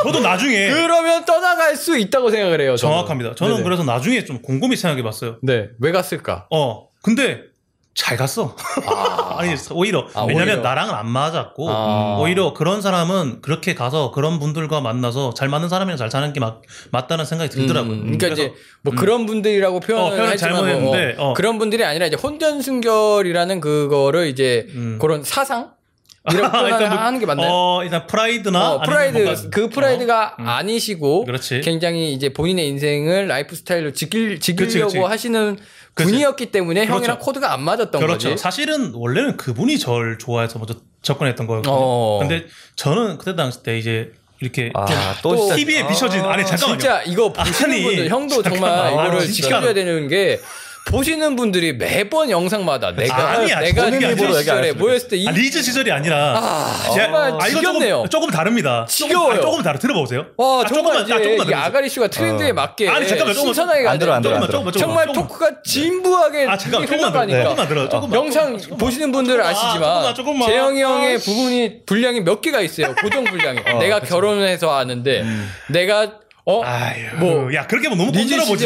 [0.03, 2.75] 저도 나중에 그러면 떠나갈 수 있다고 생각을 해요.
[2.75, 2.91] 저는.
[2.95, 3.35] 정확합니다.
[3.35, 3.63] 저는 네네.
[3.63, 5.37] 그래서 나중에 좀 곰곰이 생각해 봤어요.
[5.43, 6.47] 네, 왜 갔을까?
[6.49, 7.41] 어 근데
[7.95, 8.55] 잘 갔어.
[8.85, 10.61] 아 니 오히려 아, 왜냐면 오히려.
[10.61, 12.17] 나랑은 안 맞았고 아.
[12.19, 16.61] 오히려 그런 사람은 그렇게 가서 그런 분들과 만나서 잘 맞는 사람이랑 잘 사는 게 맞,
[16.91, 17.93] 맞다는 생각이 들더라고요.
[17.93, 21.33] 음, 그러니까 그래서 이제 뭐 그런 분들이라고 표현을 어, 표현을 하지만 잘못했는데, 뭐, 어, 어.
[21.33, 24.97] 그런 분들이 아니라 이제 혼전 순결이라는 그거를 이제 음.
[25.01, 25.71] 그런 사상
[26.33, 27.49] 이라고 일단 뭐, 표현하는 게 맞나요?
[27.51, 30.47] 어, 일단 프라이드나 어, 프라이드 뭔가- 그 프라이드가 어, 음.
[30.47, 31.61] 아니시고 그렇지.
[31.61, 34.97] 굉장히 이제 본인의 인생을 라이프 스타일로 지킬 지키려고 그치, 그치.
[34.99, 35.57] 하시는.
[35.95, 36.97] 분이었기 때문에 그렇죠.
[36.97, 38.27] 형이랑 코드가 안 맞았던 그렇죠.
[38.31, 38.41] 거지.
[38.41, 41.73] 사실은 원래는 그분이 절 좋아해서 먼저 접근했던 거였거든요.
[41.73, 42.19] 어.
[42.19, 44.11] 근데 저는 그때 당시 때 이제
[44.41, 45.55] 이렇게 아, 또.
[45.55, 46.79] TV에 비춰진 아니 잠깐만요.
[46.79, 48.91] 진짜 이거 보시는 아니, 분들 형도 정말 잠깐만.
[48.93, 49.33] 이거를 아, 진짜.
[49.43, 50.41] 지켜줘야 되는 게
[50.85, 54.71] 보시는 분들이 매번 영상마다 내가 아니야, 내가 리즈 시절에.
[54.73, 57.95] 모였을 때 이 아, 리즈 시절이 아니라 아, 제- 정말 아, 지겹네요.
[58.03, 58.85] 조금, 조금 다릅니다.
[58.87, 59.35] 지겨워요.
[59.35, 60.25] 조금, 아, 조금 다르 들어보세요.
[60.37, 61.53] 와 아, 정말 조금만, 아, 조금만.
[61.65, 64.71] 아가리쇼가 트렌드에 맞게 아니, 잠깐만, 좀 신선하게 안 들어, 안 들어.
[64.71, 65.11] 정말.
[65.11, 67.43] 토크가 진부하게 아, 잠깐 조금만 들어.
[67.43, 67.89] 조금만 들어.
[67.89, 68.19] 조금만.
[68.19, 68.57] 영상.
[68.77, 70.13] 보시는 분들은 아시지만.
[70.45, 72.93] 재영이 형의 아, 부분이 분량이 몇 개가 있어요.
[73.01, 73.59] 고정 분량이.
[73.65, 75.23] 어, 내가 결혼해서 아는데
[75.69, 78.65] 내가 어 아유, 뭐, 야 그렇게 하면 너무 꼰대로 보지.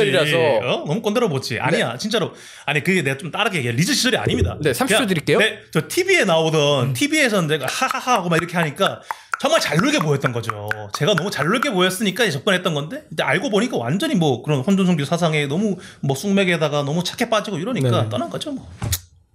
[0.61, 0.83] 어?
[0.85, 1.59] 너무 꼰대로 보지.
[1.59, 2.33] 아니야, 진짜로.
[2.65, 3.73] 아니 그게 내가 좀 다르게 얘기해.
[3.73, 4.57] 리즈 시절이 아닙니다.
[4.59, 5.37] 네, 30초 그냥 드릴게요.
[5.39, 9.01] 네, 저 TV에 나오던 TV에서 내가 하하하 하고 막 이렇게 하니까
[9.39, 10.67] 정말 잘 놀게 보였던 거죠.
[10.93, 15.45] 제가 너무 잘 놀게 보였으니까 접근했던 건데 이제 알고 보니까 완전히 뭐 그런 혼전성비 사상에
[15.47, 18.09] 너무 뭐 쑥맥에다가 너무 착해 빠지고 이러니까 네네.
[18.09, 18.51] 떠난 거죠.
[18.51, 18.69] 뭐.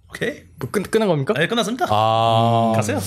[0.09, 0.43] 오케이.
[0.59, 1.33] 뭐 끝, 끝난 겁니까?
[1.33, 1.87] 네, 끝났습니다.
[1.89, 2.99] 아 가세요.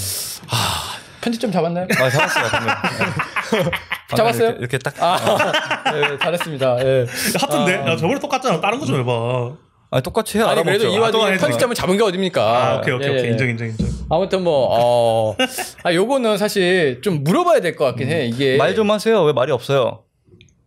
[1.21, 1.87] 편집 좀 잡았나요?
[1.99, 3.71] 아, 잡았어요, 방금.
[4.17, 4.49] 잡았어요?
[4.51, 4.95] 이렇게, 이렇게 딱.
[5.01, 6.77] 아, 네, 잘했습니다.
[6.85, 7.07] 예.
[7.41, 7.75] 하던데.
[7.77, 7.91] 아.
[7.93, 8.61] 야, 저번에 똑같잖아.
[8.61, 9.57] 다른 거 좀 해봐.
[9.91, 10.43] 아, 똑같이 해.
[10.43, 10.79] 아니 알아먹죠.
[10.79, 11.41] 그래도 이 아, 또 와중에 해야지.
[11.45, 12.43] 편집점을 잡은 게 어딥니까?
[12.43, 13.25] 아, 오케이, 오케이, 예, 오케이.
[13.27, 13.31] 예.
[13.31, 13.87] 인정, 인정, 인정.
[14.11, 15.35] 아무튼 뭐, 어,
[15.83, 18.27] 아, 요거는 사실 좀 물어봐야 될 것 같긴 해.
[18.27, 18.57] 이게.
[18.59, 19.23] 말 좀 하세요.
[19.25, 20.03] 왜 말이 없어요?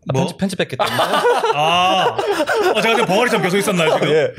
[0.10, 0.26] 아, 뭐?
[0.36, 0.78] 편집, 때문에.
[1.54, 2.18] 아,
[2.76, 4.10] 어, 제가 지금 벙어리처럼 계속 있었나요, 지금?
[4.10, 4.32] 예.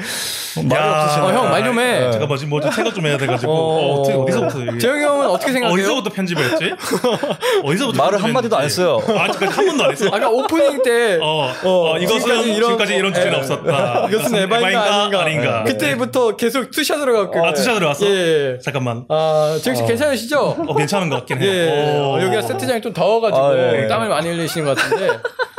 [0.65, 1.03] 말이 야.
[1.05, 1.25] 없으시네.
[1.27, 2.11] 어, 형, 말 좀 해.
[2.11, 3.53] 제가 뭐지, 뭐 좀 생각 좀 해야 돼가지고.
[3.53, 3.57] 어.
[3.57, 4.59] 어, 어떻게, 어디서부터.
[4.65, 5.75] 이게- 재영이 형은 어떻게 생각해요?
[5.75, 6.73] 어디서부터 편집을 했지?
[7.65, 8.65] 어디서부터 말을 한마디도 안.
[8.65, 8.99] 했어요.
[9.17, 10.07] 아, 지금까지 한 번도 안 했어.
[10.09, 11.19] 아까 오프닝 때.
[11.23, 13.39] 어, 어, 어, 이것은 지금까지 지금까지 이런- 이런, 주제는 예.
[13.39, 14.07] 없었다.
[14.09, 15.21] 이것은 에바인가 아닌가.
[15.23, 15.65] 아닌가.
[15.65, 17.47] 그때부터 계속 투샷으로 갖고.
[17.47, 18.05] 아, 투샷으로 왔어?
[18.07, 18.11] 예,
[18.55, 18.59] 예.
[18.59, 19.05] 잠깐만.
[19.09, 20.57] 아, 재영 씨 괜찮으시죠?
[20.67, 21.47] 어, 괜찮은 것 같긴 해.
[21.47, 22.17] 예, 오.
[22.17, 23.87] 어, 여기가 세트장이 좀 더워가지고 아, 예.
[23.87, 25.09] 땀을 많이 흘리시는 것 같은데,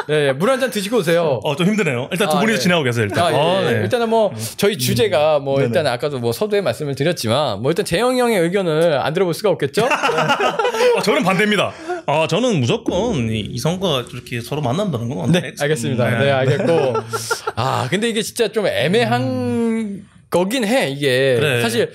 [0.10, 1.40] 예, 물한 잔 드시고 오세요.
[1.44, 2.10] 어, 좀 힘드네요.
[2.12, 2.62] 일단 두 아, 분이서 네.
[2.62, 3.26] 지나고 계세요, 일단.
[3.26, 3.72] 아, 예, 어, 예.
[3.74, 3.80] 네.
[3.84, 5.68] 일단은 뭐 저희 주제가 뭐 네네.
[5.68, 9.88] 일단 아까도 뭐 서두에 말씀을 드렸지만 뭐 일단 재영 형의 의견을 안 들어볼 수가 없겠죠?
[9.90, 10.58] 아,
[11.04, 11.74] 저는 반대입니다.
[12.06, 15.32] 아, 저는 무조건 이 이성과 이렇게 서로 만난다는 건.
[15.32, 16.20] 네, 알겠습니다.
[16.20, 16.94] 네, 알겠고.
[17.56, 21.36] 아, 근데 이게 진짜 좀 애매한 거긴 해, 이게.
[21.40, 21.62] 그래.
[21.62, 21.92] 사실,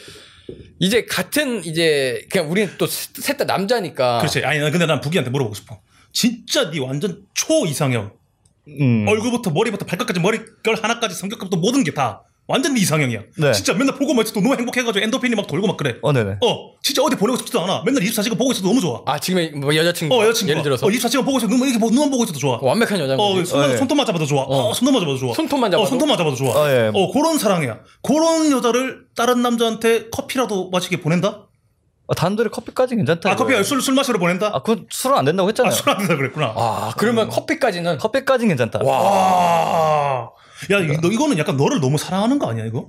[0.78, 4.18] 이제 같은, 이제, 그냥 우리는 또 셋 다 남자니까.
[4.20, 4.44] 그렇지.
[4.44, 5.78] 아니, 난 근데 난 부기한테 물어보고 싶어.
[6.22, 8.10] 진짜 네 완전 초 이상형.
[8.80, 9.06] 음.
[9.08, 13.20] 얼굴부터 머리부터 발끝까지 머리결 하나까지 성격부터 모든 게 다 완전 네 이상형이야.
[13.36, 13.52] 네.
[13.52, 15.96] 진짜 맨날 보고만 있어도 너무 행복해가지고 엔도핀이 막 돌고 막 그래.
[16.02, 16.38] 어, 네네.
[16.42, 17.82] 어, 진짜 어디 보내고 싶지도 않아.
[17.84, 19.02] 맨날 24시간 보고 있어도 너무 좋아.
[19.06, 20.14] 아, 지금 뭐 여자친구.
[20.16, 20.50] 어, 여자친구.
[20.52, 20.86] 예를 들어서.
[20.86, 22.58] 어, 24시간 보고 있어도 눈만 이렇게 보- 눈만 보고 있어도 좋아.
[22.62, 23.44] 완벽한 여자인 어, 거지.
[23.44, 23.76] 손, 어, 예.
[23.76, 24.42] 손톱만 잡아도 좋아.
[24.44, 25.34] 어, 손톱만 잡아도 좋아.
[25.34, 25.82] 손톱만 잡아도?
[25.86, 26.54] 어, 손톱만 잡아도 좋아.
[26.54, 26.90] 어, 예.
[26.92, 27.80] 어, 그런 사랑이야.
[28.02, 31.47] 그런 여자를 다른 남자한테 커피라도 마시게 보낸다?
[32.10, 33.28] 아, 단둘이 커피까지 괜찮다.
[33.30, 33.56] 아, 이거예요.
[33.58, 34.48] 커피 술, 술 마시러 보낸다?
[34.48, 35.72] 아, 그건 술은 안 된다고 했잖아요.
[35.72, 36.54] 아, 술안 된다 그랬구나.
[36.56, 37.98] 아, 그러면 커피까지는.
[37.98, 38.80] 커피까지는 괜찮다.
[38.82, 40.30] 와.
[40.70, 42.88] 야, 이- 너 이거는 약간 너를 너무 사랑하는 거 아니야, 이거?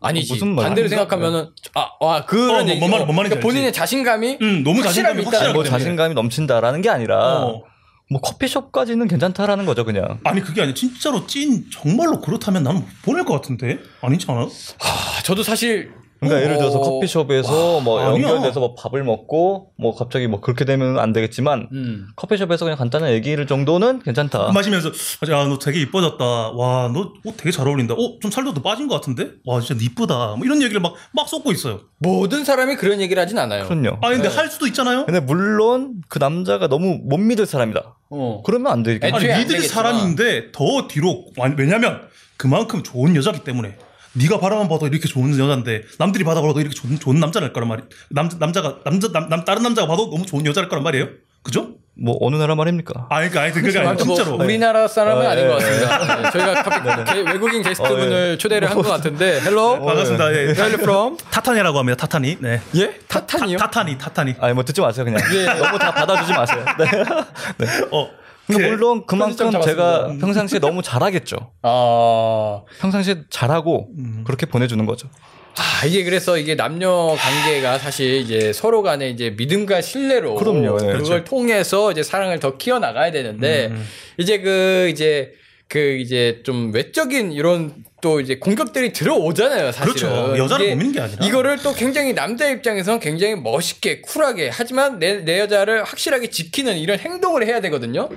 [0.00, 0.32] 아니지.
[0.32, 0.88] 무슨 말- 반대로?
[0.88, 2.78] 생각하면은, 아, 와, 그런 어, 얘기.
[2.80, 3.46] 뭔 말- 뭔 말인지 알지?
[3.46, 4.38] 본인의 자신감이.
[4.40, 5.64] 응, 너무 자신감이 있다는 확실하기 뭐.
[5.64, 7.62] 자신감이 넘친다라는 게 아니라 어.
[8.10, 10.20] 뭐 커피숍까지는 괜찮다라는 거죠, 그냥.
[10.24, 14.42] 아니 그게 아니야 진짜로 찐 정말로 그렇다면 나는 보낼 것 같은데 아니지 않아?
[14.42, 15.92] 아, 저도 사실.
[16.24, 18.28] 그러니까 예를 들어서 어, 커피숍에서 뭐 아니야.
[18.28, 22.06] 연결돼서 뭐 밥을 먹고 뭐 갑자기 뭐 그렇게 되면 안 되겠지만 음.
[22.16, 24.52] 커피숍에서 그냥 간단한 얘기를 정도는 괜찮다.
[24.52, 24.90] 마시면서
[25.30, 28.94] 야 너 되게 이뻐졌다 와 너 옷 되게 잘 어울린다 어좀 살도 더 빠진 것
[28.96, 33.38] 같은데 와 진짜 이쁘다 뭐 이런 얘기를 막막 쏟고 있어요 모든 사람이 그런 얘기를 하진
[33.38, 33.64] 않아요.
[33.64, 33.98] 그럼요.
[34.02, 34.34] 아니 근데 네.
[34.34, 37.96] 할 수도 있잖아요 근데 물론 그 남자가 너무 못 믿을 사람이다.
[38.10, 38.42] 어.
[38.44, 39.14] 그러면 안 되겠죠.
[39.16, 39.62] 아니 되겠지만.
[39.68, 42.02] 사람인데 더 뒤로 완- 왜냐면
[42.36, 43.76] 그만큼 좋은 여자기 때문에
[44.14, 48.28] 네가 바라만 봐도 이렇게 좋은 여자인데 남들이 바라봐도 이렇게 좋은, 좋은 남자랄 거란 말이 남
[48.38, 51.08] 남자가 남자 남, 남 다른 남자가 봐도 너무 좋은 여자랄 거란 말이에요
[51.42, 51.68] 그죠?
[51.96, 53.06] 뭐 어느 나라 말입니까?
[53.10, 56.22] 아니 그러니까 아니 그게 아니라 뭐 진짜로 우리나라 사람은 어, 아닌 예, 것 같습니다.
[56.22, 60.36] 네, 저희가 갑자기 게- 외국인 게스트분을 초대를 한 것 같은데, Hello, 반갑습니다 예.
[60.46, 61.16] Where from?
[61.30, 62.98] 타탄이라고 합니다 타탄이 네 예?
[63.06, 63.58] 타탄이요?
[63.58, 65.20] 타, 타탄이 타탄이 아니 뭐 듣지 마세요 그냥.
[65.34, 65.44] 예.
[65.44, 66.64] 너무 다 받아주지 마세요.
[66.78, 67.66] 네.
[67.92, 68.08] 어
[68.46, 68.68] 그래.
[68.68, 70.06] 물론 그만큼 제가 잡았습니다.
[70.20, 71.52] 평상시에 너무 잘하겠죠.
[71.62, 74.24] 아, 평상시에 잘하고 음.
[74.26, 75.08] 그렇게 보내주는 거죠.
[75.56, 80.78] 아, 이게 그래서 이게 남녀 관계가 사실 이제 서로 간에 이제 믿음과 신뢰로 그럼요.
[80.78, 81.24] 네, 그걸 그렇죠.
[81.24, 83.86] 통해서 이제 사랑을 더 키워 나가야 되는데 음.
[84.18, 85.32] 이제 그 이제
[85.68, 90.10] 그 이제 좀 외적인 이런 또 이제 공격들이 들어오잖아요, 사실은.
[90.10, 90.38] 그렇죠.
[90.38, 91.24] 여자를 믿는 게 아니라.
[91.24, 96.98] 이거를 또 굉장히 남자 입장에서는 굉장히 멋있게 쿨하게 하지만 내, 내 여자를 확실하게 지키는 이런
[96.98, 98.10] 행동을 해야 되거든요.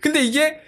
[0.00, 0.60] 근데 이게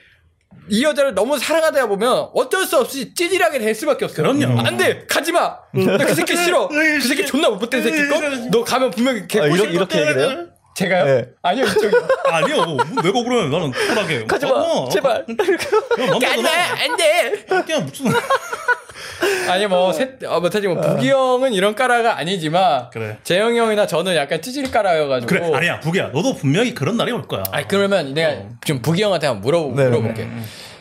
[0.69, 4.33] 이 여자를 너무 사랑하다 보면 어쩔 수 없이 찌질하게 될 수밖에 없어요.
[4.33, 4.61] 그럼요.
[4.61, 5.05] 안 돼!
[5.09, 5.57] 가지 마!
[5.75, 6.69] 나 그 새끼 싫어!
[6.69, 10.47] 그 새끼 존나 못된 새끼고 너 가면 분명히 개 아, 꼬실 이렇게, 이렇게 얘기를 해요?
[10.75, 11.05] 제가요?
[11.05, 11.25] 네.
[11.43, 11.91] 아니요, 이쪽이요.
[12.31, 12.57] 아니요.
[12.65, 13.49] 뭐 내가 그래.
[13.49, 14.25] 나는 쿨하게.
[14.27, 15.25] 가지 마, 어, 어, 제발.
[15.27, 16.51] 가지 마!
[16.51, 17.45] 안 돼!
[17.47, 18.07] 나 그냥 무슨
[19.49, 23.19] 아니 뭐, 세, 어, 뭐 사실 뭐 부기 형은 이런 까라가 아니지만 그래.
[23.23, 25.51] 재영이 형이나 저는 약간 찌질 까라여가지고 그래.
[25.55, 25.81] 아니야.
[25.81, 26.09] 북이야.
[26.09, 27.43] 너도 분명히 그런 날이 올 거야.
[27.53, 30.29] 아니 그러면 내가 좀 부기 형한테 한번 물어 네, 물어볼게.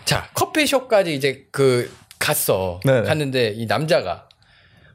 [0.06, 2.80] 자 커피숍까지 이제 그 갔어.
[2.86, 3.02] 네.
[3.04, 4.26] 갔는데 이 남자가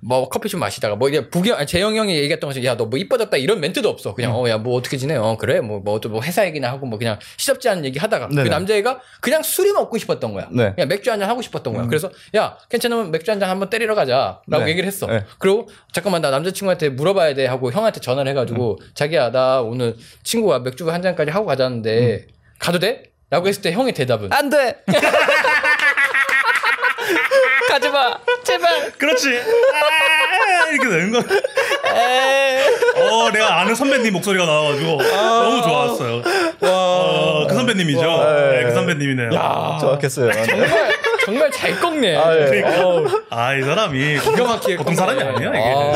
[0.01, 3.89] 뭐 커피숍 마시다가 뭐 이제 아니, 재영 형이 얘기했던 것처럼 야너 뭐 이뻐졌다 이런 멘트도
[3.89, 4.15] 없어.
[4.15, 5.17] 그냥 어야 뭐 어떻게 지내?
[5.17, 8.49] 어 그래 뭐뭐또 뭐 회사 얘기나 하고 뭐 그냥 시덥지 않은 얘기 하다가 그 네네.
[8.51, 10.49] 남자애가 그냥 술이 먹고 싶었던 거야.
[10.53, 10.73] 네.
[10.75, 11.87] 그냥 맥주 한 잔 하고 싶었던 거야.
[11.87, 14.69] 그래서 야 괜찮으면 맥주 한 잔 한번 때리러 가자라고 네.
[14.69, 15.07] 얘기를 했어.
[15.07, 15.25] 네.
[15.39, 20.89] 그리고 잠깐만 나 남자친구한테 물어봐야 돼 하고 형한테 전화를 해가지고 자기야 나 오늘 친구가 맥주
[20.91, 22.27] 한 잔까지 하고 가자는데
[22.59, 23.05] 가도 돼?
[23.29, 24.77] 라고 했을 때 형의 대답은 안 돼!
[27.69, 28.17] 가지 마!
[28.43, 28.93] 제발!
[28.93, 29.29] 그렇지.
[29.39, 31.19] 아, 이렇게 되는 거.
[32.97, 36.23] 어, 내가 아는 선배님 목소리가 나와가지고 너무 좋았어요.
[36.61, 38.01] 어, 그 선배님이죠.
[38.01, 39.35] 네, 그 선배님이네요.
[39.35, 40.33] 야 정확했어요.
[40.45, 40.69] 정말
[41.27, 42.17] 정말 잘 꺾네.
[42.17, 42.45] 아, 예.
[42.63, 43.25] 그러니까.
[43.31, 45.59] 아, 이 사람이 기가 막히게 보통 사람이 아니야, 이게.
[45.61, 45.93] 야.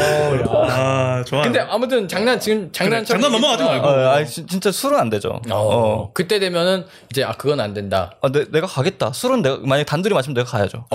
[0.68, 1.42] 아, 좋아.
[1.42, 3.86] 근데 아무튼 장난 지금 장난처럼 장난 넘어가지 말고.
[3.86, 5.40] 아, 아니, 진- 진짜 술은 안 되죠.
[5.48, 6.12] 어, 어.
[6.14, 8.10] 그때 되면은 이제 아 그건 안 된다.
[8.20, 9.12] 아, 내, 내가 가겠다.
[9.12, 10.86] 술은 내가 만약 단둘이 마시면 내가 가야죠.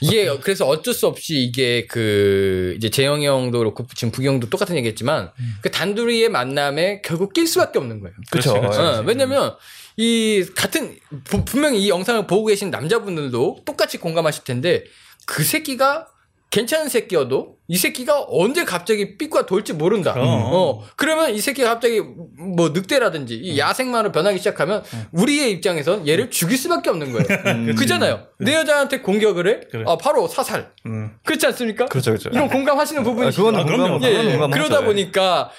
[0.00, 4.76] 이게 그래서 어쩔 수 없이 이게 그 이제 재영이 형도 그렇고 지금 부기 형도 똑같은
[4.76, 5.30] 얘기했지만
[5.62, 8.14] 그 단둘이의 만남에 결국 낄 수밖에 없는 거예요.
[8.30, 9.02] 그렇지, 어, 그렇지.
[9.06, 9.54] 왜냐면
[10.00, 14.84] 이 같은 부- 분명히 이 영상을 보고 계신 남자분들도 똑같이 공감하실 텐데
[15.26, 16.06] 그 새끼가
[16.50, 20.14] 괜찮은 새끼여도 이 새끼가 언제 갑자기 삐꾸가 돌지 모른다.
[20.14, 20.26] 그럼.
[20.28, 24.82] 어 그러면 이 새끼가 갑자기 뭐 늑대라든지 이 야생마로 변하기 시작하면
[25.12, 27.74] 우리의 입장에선 얘를 죽일 수밖에 없는 거예요.
[27.76, 28.28] 그잖아요.
[28.38, 29.84] 내 여자한테 공격을 해, 그래.
[29.86, 30.72] 아 바로 사살.
[30.86, 31.10] 음.
[31.24, 31.84] 그렇지 않습니까?
[31.86, 32.30] 그렇죠, 그렇죠.
[32.30, 33.42] 이건 공감하시는 아, 부분이시죠.
[33.42, 33.88] 그거는 아, 그럼요.
[33.98, 34.54] 공감, 예, 그건 예.
[34.54, 34.84] 그러다 예.
[34.86, 35.50] 보니까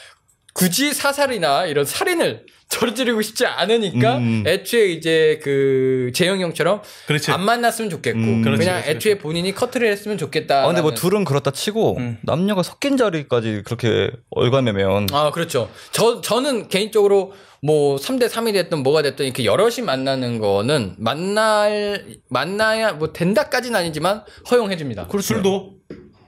[0.53, 4.43] 굳이 사살이나 이런 살인을 저지르고 싶지 않으니까 음.
[4.45, 7.31] 애초에 이제 그 재영 형처럼 그렇지.
[7.31, 8.41] 안 만났으면 좋겠고 음.
[8.43, 10.63] 그렇지, 그냥 그렇지, 애초에 본인이 커트를 했으면 좋겠다.
[10.63, 12.19] 아, 근데 뭐 둘은 그렇다 치고 음.
[12.21, 15.69] 남녀가 섞인 자리까지 그렇게 얼감매면 아, 그렇죠.
[15.91, 22.93] 저, 저는 개인적으로 뭐 3대 3이 됐든 뭐가 됐든 이렇게 여럿이 만나는 거는 만날, 만나야
[22.93, 25.07] 뭐 된다까지는 아니지만 허용해 줍니다.
[25.21, 25.78] 술도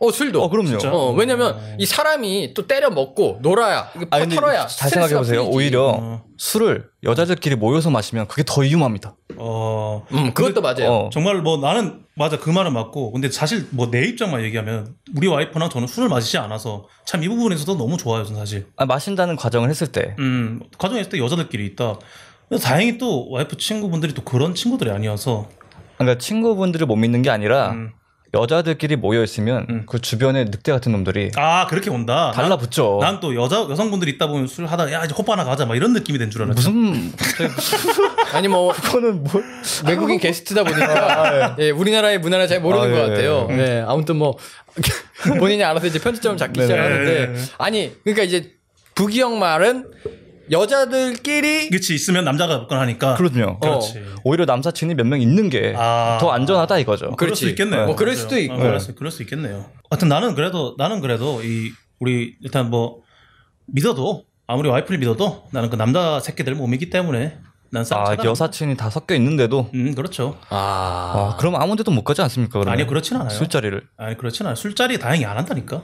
[0.01, 0.43] 어, 술도.
[0.43, 0.67] 어, 그럼요.
[0.69, 0.91] 진짜?
[0.91, 4.65] 어, 왜냐면 이 사람이 또 때려 먹고 놀아야, 이게 아 근데 털어야.
[4.67, 5.45] 잘 생각해 보세요.
[5.45, 6.23] 오히려 어.
[6.37, 9.15] 술을 여자들끼리 모여서 마시면 그게 더 위험합니다.
[9.37, 10.03] 어.
[10.11, 10.91] 음, 그것도 맞아요.
[10.91, 11.09] 어.
[11.13, 15.69] 정말 뭐 나는 맞아 그 말은 맞고 근데 사실 뭐 내 입장만 얘기하면 우리 와이프랑
[15.69, 19.87] 저는 술을 마시지 않아서 참 이 부분에서도 너무 좋아요 저는 사실 아, 마신다는 과정을 했을
[19.87, 20.59] 때음
[20.99, 21.97] 있을 때 여자들끼리 있다
[22.49, 25.47] 근데 다행히 또 와이프 친구분들이 또 그런 친구들이 아니어서
[25.97, 27.91] 그러니까 친구분들을 못 믿는 게 아니라 음.
[28.33, 29.83] 여자들끼리 모여 있으면 음.
[29.85, 32.99] 그 주변에 늑대 같은 놈들이 아 그렇게 온다 달라붙죠.
[33.01, 35.91] 난 또 여자 여성분들이 있다 보면 술 하다가 야 이제 호빠 하나 가자 막 이런
[35.93, 37.11] 느낌이 된 줄 알았어 무슨
[38.33, 39.43] 아니 뭐 그거는 뭘
[39.85, 43.47] 외국인 게스트다 보니까 예, 우리나라의 문화를 잘 모르는 아, 것 예, 같아요.
[43.51, 43.55] 예.
[43.55, 44.37] 네, 아무튼 뭐
[45.39, 46.67] 본인이 알아서 이제 편집점을 잡기 네네.
[46.67, 48.53] 시작하는데 아니 그러니까 이제
[48.95, 49.91] 부기형 말은
[50.51, 53.57] 여자들끼리 그렇지 있으면 남자가 먹건 하니까 그렇군요.
[53.59, 55.79] 그렇지 오히려 남사친이 몇 명 있는 게 더
[56.31, 56.33] 아.
[56.35, 57.15] 안전하다 이거죠.
[57.15, 57.49] 그럴 수 그렇지.
[57.51, 57.85] 있겠네요.
[57.85, 58.21] 뭐 그럴 맞아요.
[58.21, 58.53] 수도 있고.
[58.53, 59.65] 어, 그럴, 수, 그럴 수 있겠네요.
[59.89, 63.01] 하여튼 나는 그래도 나는 그래도 이 우리 일단 뭐
[63.67, 67.37] 믿어도 아무리 와이프를 믿어도 나는 그 남자 새끼들 못 믿기 때문에
[67.71, 67.95] 난 싹.
[67.95, 68.29] 아 차단합니다.
[68.29, 70.37] 여사친이 다 섞여 있는데도 음 그렇죠.
[70.49, 72.59] 아, 아, 그럼 아무 데도 못 가지 않습니까?
[72.59, 72.73] 그러면?
[72.73, 73.29] 아니요 그렇진 않아요.
[73.29, 73.81] 술자리를.
[73.97, 74.55] 아니 그렇진 않아요.
[74.55, 75.83] 술자리 다행히 안 한다니까.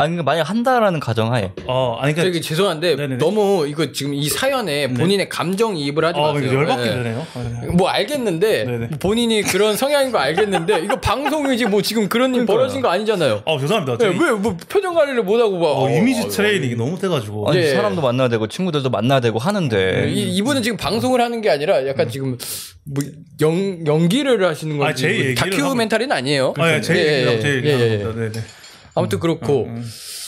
[0.00, 3.18] 아니 그러니까 만약 한다라는 가정하에 어 아니 그러니까 저기 죄송한데 네네네.
[3.18, 6.54] 너무 이거 지금 이 사연에 본인의 감정 이입을 하지 어 마세요.
[6.54, 6.90] 열받게 예.
[6.94, 7.26] 되네요.
[7.34, 7.66] 아, 네.
[7.72, 8.86] 뭐 알겠는데 네네.
[8.86, 13.42] 뭐 본인이 그런 성향인 거 알겠는데 이거 방송이지 뭐 지금 그런 일 벌어진 거 아니잖아요.
[13.44, 13.94] 어 죄송합니다.
[13.94, 17.50] 예, 저기, 왜뭐 표정 관리를 못 하고 막 어, 어, 이미지 어, 트레이닝이 너무 돼가지고.
[17.50, 17.74] 아니 예.
[17.74, 22.08] 사람도 만나야 되고 친구들도 만나야 되고 하는데 이, 이분은 지금 방송을 하는 게 아니라 약간
[22.08, 22.38] 지금
[22.84, 23.02] 뭐
[23.40, 26.54] 연, 연기를 하시는 건지 아, 제뭐 얘기를 다큐멘터리는 아니에요.
[26.56, 28.02] 아, 예, 제 예, 얘기라고 예, 제 예, 얘기라고 예, 예.
[28.04, 28.20] 합니다.
[28.20, 28.46] 네네.
[28.94, 29.68] 아무튼 그렇고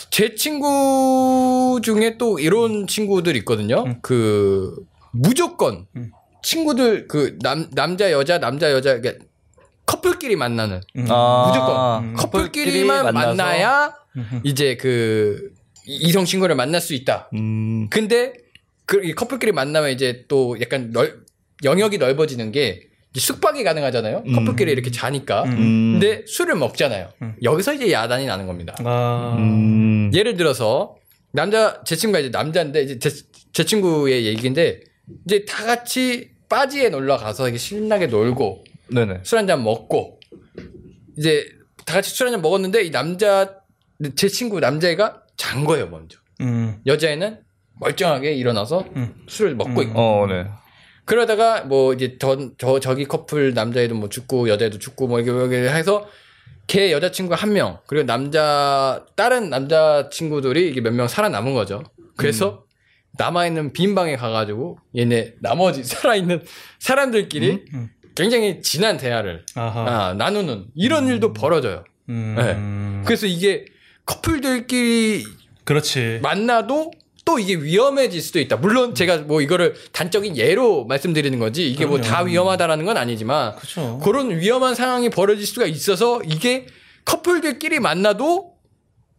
[0.09, 3.83] 제 친구 중에 또 이런 친구들 있거든요.
[4.01, 4.75] 그
[5.11, 6.11] 무조건 음.
[6.43, 9.25] 친구들 그 남 남자 여자 남자 여자 그러니까
[9.85, 11.05] 커플끼리 만나는 음.
[11.09, 12.13] 아, 무조건 음.
[12.15, 13.27] 커플끼리만 만나서.
[13.27, 14.41] 만나야 음.
[14.43, 15.51] 이제 그
[15.85, 17.29] 이- 이성 친구를 만날 수 있다.
[17.33, 18.33] 음, 근데
[18.85, 21.25] 그이 커플끼리 만나면 이제 또 약간 넓
[21.63, 22.87] 영역이 넓어지는 게
[23.19, 24.23] 숙박이 가능하잖아요.
[24.25, 24.33] 음.
[24.33, 25.43] 커플끼리 이렇게 자니까.
[25.43, 25.99] 음.
[25.99, 27.09] 근데 술을 먹잖아요.
[27.21, 27.35] 음.
[27.43, 28.75] 여기서 이제 야단이 나는 겁니다.
[28.85, 30.11] 아, 음.
[30.13, 30.95] 예를 들어서
[31.33, 33.09] 남자 제 친구가 이제 남자인데 이제 제,
[33.53, 34.81] 제 친구의 얘기인데
[35.25, 38.63] 이제 다 같이 빠지에 놀러 가서 이게 신나게 놀고.
[39.23, 40.19] 술 한 잔 먹고
[41.17, 41.45] 이제
[41.85, 43.55] 다 같이 술 한 잔 먹었는데 이 남자
[44.17, 47.39] 제 친구 남자애가 잔 거예요 먼저 음, 여자애는
[47.79, 49.13] 멀쩡하게 일어나서 음.
[49.29, 49.87] 술을 먹고 음.
[49.87, 50.45] 있고 어, 네.
[51.15, 55.69] 그러다가 뭐 이제 저, 저 저기 커플 남자애도 뭐 죽고 여자애도 죽고 뭐 이렇게, 이렇게
[55.69, 56.07] 해서
[56.67, 61.83] 걔 여자친구 한 명 그리고 남자 다른 남자친구들이 이게 몇 명 살아남은 거죠.
[62.15, 62.63] 그래서
[63.17, 66.43] 남아있는 빈 방에 가가지고 얘네 나머지 살아있는
[66.79, 67.89] 사람들끼리 음.
[68.15, 69.81] 굉장히 진한 대화를 아하.
[69.81, 71.83] 아, 나누는 이런 일도 벌어져요.
[72.07, 73.65] 음, 그래서 이게
[74.05, 75.25] 커플들끼리
[75.65, 76.19] 그렇지.
[76.23, 76.91] 만나도
[77.25, 78.57] 또 이게 위험해질 수도 있다.
[78.57, 82.21] 물론 제가 뭐 이거를 단적인 예로 말씀드리는 거지 이게 뭐 다.
[82.23, 83.99] 위험하다라는 건 아니지만 그렇죠.
[84.03, 86.65] 그런 위험한 상황이 벌어질 수가 있어서 이게
[87.05, 88.53] 커플들끼리 만나도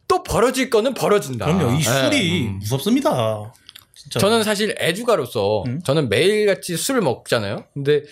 [0.08, 1.46] 또 벌어질 거는 벌어진다.
[1.46, 1.74] 그럼요.
[1.74, 1.82] 이 예.
[1.82, 3.52] 술이 무섭습니다.
[3.94, 4.18] 진짜.
[4.18, 5.80] 저는 사실 애주가로서 음?
[5.84, 7.64] 저는 매일같이 술을 먹잖아요.
[7.72, 8.02] 근데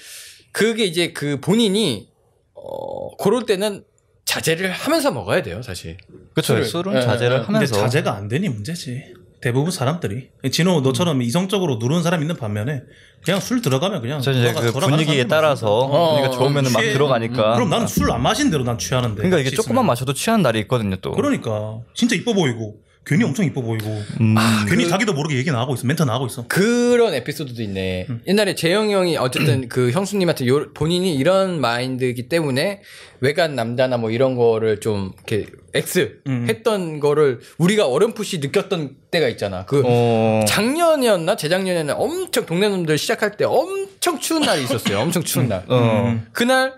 [0.52, 2.08] 그게 이제 그 본인이
[2.54, 3.84] 어 그럴 때는
[4.24, 5.96] 자제를 하면서 먹어야 돼요, 사실.
[6.34, 6.54] 그쵸.
[6.54, 6.64] 술을.
[6.64, 7.40] 술은 예, 자제를 예.
[7.40, 7.74] 근데 하면서.
[7.74, 9.14] 자제가 안 되니 문제지.
[9.40, 12.82] 대부분 사람들이 진호 너처럼 이성적으로 누르는 사람 있는 반면에
[13.24, 16.92] 그냥 술 들어가면 그냥 저 이제 그 분위기에 따라서 어, 분위기가 좋으면 막 취해.
[16.92, 17.54] 들어가니까.
[17.54, 19.16] 그럼 나는 술 안 마신 대로 난 취하는데.
[19.16, 19.86] 그러니까 이게 조금만.
[19.86, 21.12] 마셔도 취하는 날이 있거든요, 또.
[21.12, 23.86] 그러니까 진짜 이뻐 보이고 괜히 엄청 이뻐 보이고
[24.20, 24.34] 음.
[24.68, 26.44] 괜히 그- 자기도 모르게 얘기 나가고 있어 멘트 나가고 있어.
[26.48, 28.06] 그런 에피소드도 있네.
[28.08, 28.20] 음.
[28.28, 32.82] 옛날에 재영이 형이 어쨌든 그 형수님한테 요- 본인이 이런 마인드이기 때문에
[33.20, 36.46] 외간 남자나 뭐 이런 거를 좀 이렇게 X 음.
[36.48, 39.64] 했던 거를 우리가 어렴풋이 느꼈던 때가 있잖아.
[39.64, 40.44] 그 어.
[40.46, 45.00] 작년이었나 재작년에는 엄청 동네 놈들 시작할 때 엄청 추운 날이 있었어요.
[45.00, 45.64] 엄청 추운 날.
[45.68, 46.04] 어.
[46.12, 46.26] 음.
[46.32, 46.74] 그날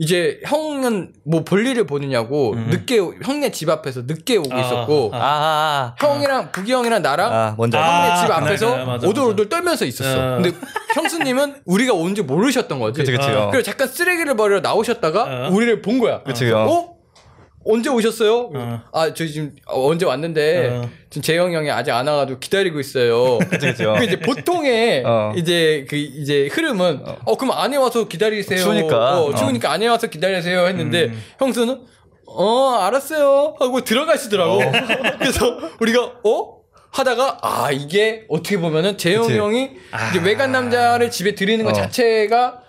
[0.00, 2.68] 이제 형은 뭐 볼일을 보느냐고 음.
[2.70, 7.32] 늦게 오- 형네 집 앞에서 늦게 오고 아, 있었고 아, 아, 형이랑 부기 형이랑 나랑
[7.32, 7.36] 아.
[7.36, 7.56] 아.
[7.58, 10.36] 아, 형네 집 네, 앞에서 네, 맞아, 오돌오돌 떨면서 있었어.
[10.36, 10.40] 어.
[10.40, 10.56] 근데
[10.94, 13.00] 형수님은 우리가 온지 모르셨던 거지.
[13.00, 13.28] 그치, 그치.
[13.28, 13.46] 아.
[13.46, 13.50] 어.
[13.50, 15.50] 그래서 잠깐 쓰레기를 버리러 나오셨다가 어.
[15.50, 16.22] 우리를 본 거야.
[16.22, 16.97] 그치, 어?
[17.68, 17.72] 어.
[17.72, 18.50] 언제 오셨어요?
[18.54, 18.82] 어.
[18.92, 20.90] 아, 저희 지금 어, 언제 왔는데 어.
[21.10, 23.38] 지금 재영 형이 아직 안 와가지고 기다리고 있어요.
[23.38, 23.84] 그치, 그치.
[23.84, 23.94] 어.
[23.98, 25.32] 그 이제 보통의 어.
[25.36, 27.36] 이제 그 이제 흐름은 어.
[27.36, 28.58] 그럼 안에 와서 기다리세요.
[28.58, 29.20] 추우니까.
[29.20, 29.34] 어, 어.
[29.34, 31.22] 추우니까 안에 와서 기다리세요 했는데 음.
[31.38, 31.80] 형수는
[32.26, 34.60] 어 알았어요 하고 들어가시더라고.
[35.18, 36.57] 그래서 우리가 어
[36.90, 39.30] 하다가 아 이게 어떻게 보면은 재영.
[39.30, 40.10] 형이 아.
[40.10, 41.74] 이제 외간 남자를 집에 들이는 것 어.
[41.74, 42.60] 자체가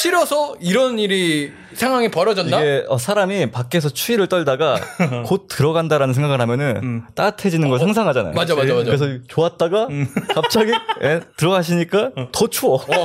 [0.00, 2.58] 싫어서 이런 일이 상황이 벌어졌나?
[2.58, 4.80] 이게 어, 사람이 밖에서 추위를 떨다가
[5.26, 7.02] 곧 들어간다라는 생각을 하면은 음.
[7.14, 8.34] 따뜻해지는 걸 상상하잖아요.
[8.34, 8.84] 맞아, 맞아, 맞아.
[8.84, 9.88] 그래서 좋았다가
[10.34, 10.72] 갑자기
[11.02, 12.76] 예, 들어가시니까 더 추워.
[12.76, 13.04] 어.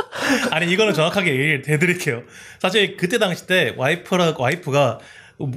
[0.50, 2.22] 아니 이거는 정확하게 얘기를 해드릴게요.
[2.60, 4.98] 사실 그때 당시 때 와이프라 와이프가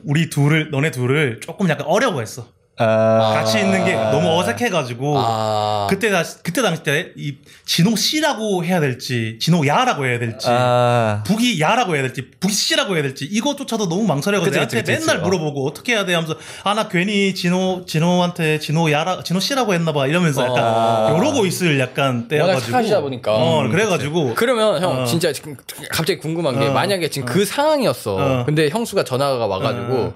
[0.03, 2.47] 우리 둘을 너네 둘을 조금 약간 어려워했어.
[2.81, 5.87] 아, 같이 있는 게 너무 어색해가지고 아.
[5.89, 11.21] 그때 다 그때 당시 때 이 진호 씨라고 해야 될지 진호 야라고 해야 될지 아,
[11.27, 15.17] 북이 야라고 해야 될지 북이 씨라고 해야 될지 이것조차도 너무 망설여가지고 그치, 그치, 그치, 맨날
[15.17, 15.29] 그치.
[15.29, 20.07] 물어보고 어떻게 해야 돼 하면서 아 나 괜히 진호 진호한테 진호 야라 진호 씨라고 했나봐
[20.07, 21.15] 이러면서 약간 아.
[21.17, 23.33] 이러고 있을 약간 때여가지고 착하시다 보니까.
[23.35, 25.05] 어 음, 그래가지고 그러면 형 어.
[25.05, 25.55] 진짜 지금
[25.91, 26.71] 갑자기 궁금한 게 어.
[26.71, 28.15] 만약에 지금 그 상황이었어.
[28.15, 28.45] 어.
[28.45, 30.13] 근데 형수가 전화가 와가지고 어.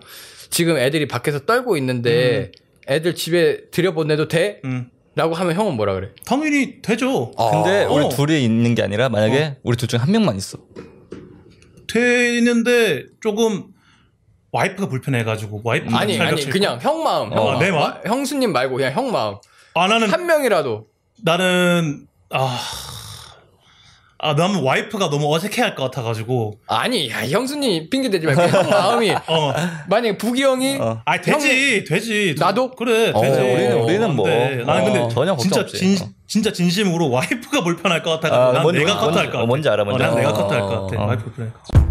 [0.54, 2.51] 지금 애들이 밖에서 떨고 있는데
[2.88, 4.62] 애들 집에 들여보내도 돼?
[4.66, 6.10] 음, 라고 하면 형은 뭐라 그래?
[6.26, 7.32] 당연히 되죠.
[7.32, 7.89] 근데 아.
[7.89, 8.10] 우리 어.
[8.10, 10.60] 둘이 있는 게 아니라 만약에 우리 둘중한 명만 있어.
[11.91, 13.66] 되는데 조금
[14.51, 17.32] 와이프가 불편해가지고 와이프 아니 아니 그냥 형 마음.
[17.34, 17.82] 어, 형내 마음.
[17.93, 18.01] 마음?
[18.06, 19.36] 형수님 말고 그냥 형 마음.
[19.74, 20.86] 아 나는 한 명이라도.
[21.24, 22.60] 나는 아.
[24.26, 26.53] 아, 나는 와이프가 너무 어색해할 것 같아가지고.
[26.67, 29.53] 아니 야, 형수님 핑계 대지 말고 형 마음이 어,
[29.89, 31.01] 만약에 부기 형이 어.
[31.03, 32.34] 아 되지, 되지.
[32.39, 32.71] 나도?
[32.71, 33.38] 그래, 어, 되지.
[33.41, 34.63] 우리는- 우리는 뭐, 네.
[34.63, 35.78] 나는 근데 어, 전혀 걱정 진짜 없지.
[35.78, 36.09] 진, 어.
[36.26, 39.43] 진짜 진심으로 와이프가 불편할 것 같아가지고 아, 난 뭔지- 내가 커트할 것 같아.
[39.43, 40.21] 어, 뭔지 알아, 뭔지 난 알아.
[40.21, 40.34] 내가 어.
[40.34, 41.03] 커트할 것 같아.
[41.03, 41.07] 어.
[41.07, 41.84] 와이프 불편할 것 같아.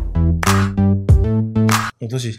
[2.03, 2.33] 어떠시?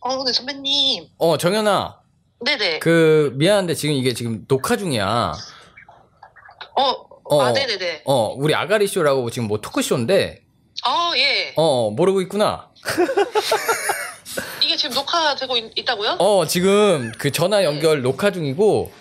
[0.00, 1.08] 어, 근데 선배님.
[1.18, 1.99] 어 정현아
[2.44, 2.78] 네네.
[2.78, 5.32] 그 미안한데 지금 이게 지금 녹화 중이야.
[6.76, 6.82] 어,
[7.24, 7.42] 어.
[7.42, 8.02] 아, 네네네.
[8.06, 10.42] 어 우리 아가리 쇼라고 지금 뭐 토크 쇼인데
[10.84, 11.52] 아, 예.
[11.56, 12.70] 어 모르고 있구나.
[14.62, 18.92] 이게 지금 녹화되고 있, 다고요 어 지금 그 전화 연결 녹화 중이고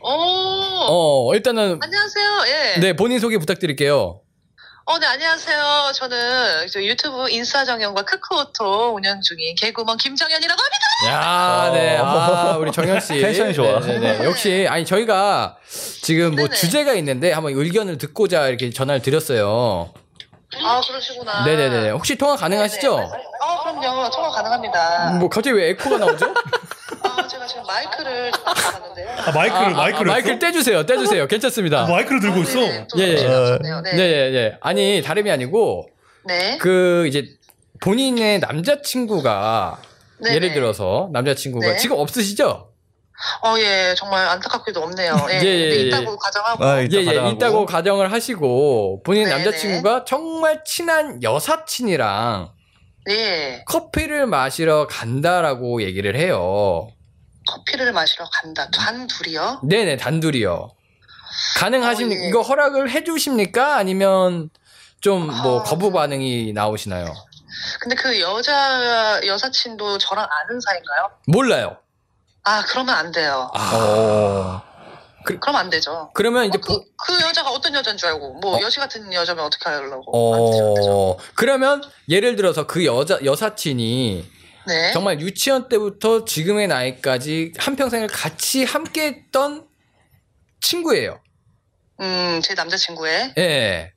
[0.00, 0.86] 어.
[0.88, 2.28] 어 일단은 안녕하세요.
[2.46, 2.80] 예.
[2.80, 4.20] 네 본인 소개 부탁드릴게요.
[4.90, 5.92] 어, 네, 안녕하세요.
[5.94, 11.08] 저는 저 유튜브 인싸 정연과 크크오토 운영 중인 개그맨 김정연이라고 합니다.
[11.08, 11.98] 야, 네.
[11.98, 13.20] 아, 우리 정현 씨.
[13.20, 13.80] 텐션이 좋아.
[13.80, 14.24] 네네네.
[14.24, 15.58] 역시 아니 저희가
[16.02, 16.54] 지금 뭐 네네.
[16.56, 19.92] 주제가 있는데 한번 의견을 듣고자 이렇게 전화를 드렸어요.
[20.64, 21.44] 아 그러시구나.
[21.44, 21.90] 네네네.
[21.90, 22.96] 혹시 통화 가능하시죠?
[22.96, 23.10] 네네.
[23.42, 24.08] 어 그럼요.
[24.08, 25.10] 통화 가능합니다.
[25.20, 26.32] 뭐 갑자기 왜 에코가 나오죠?
[27.28, 29.10] 아 제가 지금 마이크를 좀 가져갔는데요.
[29.10, 30.86] 아, 마이크를 아, 마이크를 아, 마이크를 떼주세요.
[30.86, 31.26] 떼주세요.
[31.28, 31.82] 괜찮습니다.
[31.82, 32.58] 아, 마이크를 들고 있어.
[32.58, 33.16] 네네, 또 예, 예.
[33.16, 33.80] 들어오셨네요.
[33.82, 34.02] 네, 네.
[34.02, 34.58] 예, 예.
[34.62, 35.88] 아니 다름이 아니고
[36.24, 36.56] 네.
[36.58, 37.26] 그 이제
[37.82, 39.78] 본인의 남자친구가
[40.22, 40.34] 네네.
[40.36, 41.76] 예를 들어서 남자친구가 네.
[41.76, 42.72] 지금 없으시죠?
[43.42, 45.26] 어, 예, 정말 안타깝게도 없네요.
[45.30, 45.74] 예, 예, 예, 예.
[45.82, 46.64] 있다고 가정하고.
[46.64, 47.36] 아, 예, 이따 예, 가정하고.
[47.36, 49.30] 있다고 가정을 하시고 본인 의.
[49.30, 52.52] 남자친구가 정말 친한 여사친이랑
[53.06, 56.88] 네, 커피를 마시러 간다라고 얘기를 해요.
[57.48, 58.68] 커피를 마시러 간다.
[58.70, 59.60] 단 둘이요?
[59.64, 60.70] 네네, 단둘이요.
[61.56, 62.20] 가능하십니까?
[62.20, 62.28] 어, 예.
[62.28, 63.76] 이거 허락을 해주십니까?
[63.76, 64.50] 아니면
[65.00, 65.62] 좀뭐 아.
[65.62, 67.06] 거부 반응이 나오시나요?
[67.80, 71.10] 근데 그 여자, 여사친도 저랑 아는 사이인가요?
[71.26, 71.76] 몰라요.
[72.44, 73.50] 아, 그러면 안 돼요.
[73.54, 74.62] 아, 어.
[75.24, 76.10] 그럼 안 되죠.
[76.14, 79.68] 그러면 이제 어, 그, 그 여자가 어떤 여자인 줄 알고, 뭐, 여시 같은 여자면 어떻게
[79.68, 80.34] 하려고.
[80.34, 80.90] 안 되죠, 안 되죠.
[80.90, 84.37] 어, 그러면 예를 들어서 그 여자 여사친이
[84.68, 84.92] 네.
[84.92, 89.66] 정말 유치원 때부터 지금의 나이까지 한평생을 같이 함께 했던
[90.60, 91.20] 친구예요.
[92.00, 93.34] 음, 제 남자친구의.
[93.38, 93.92] 예.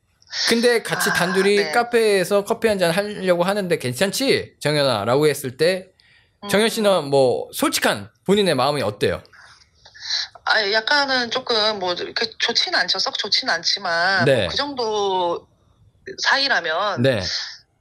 [0.48, 1.72] 근데 같이 아, 단둘이 네.
[1.72, 4.56] 카페에서 커피 한 잔 하려고 하는데 괜찮지?
[4.62, 5.90] 정연아 라고 했을 때
[6.50, 9.22] 정연 씨는 뭐 솔직한 본인의 마음이 어때요?
[10.46, 12.98] 아, 약간은 조금 뭐 이렇게 좋지는 않죠.
[13.00, 14.38] 썩 좋지는 않지만 네.
[14.44, 15.48] 뭐 그 정도
[16.24, 17.22] 사이라면 네.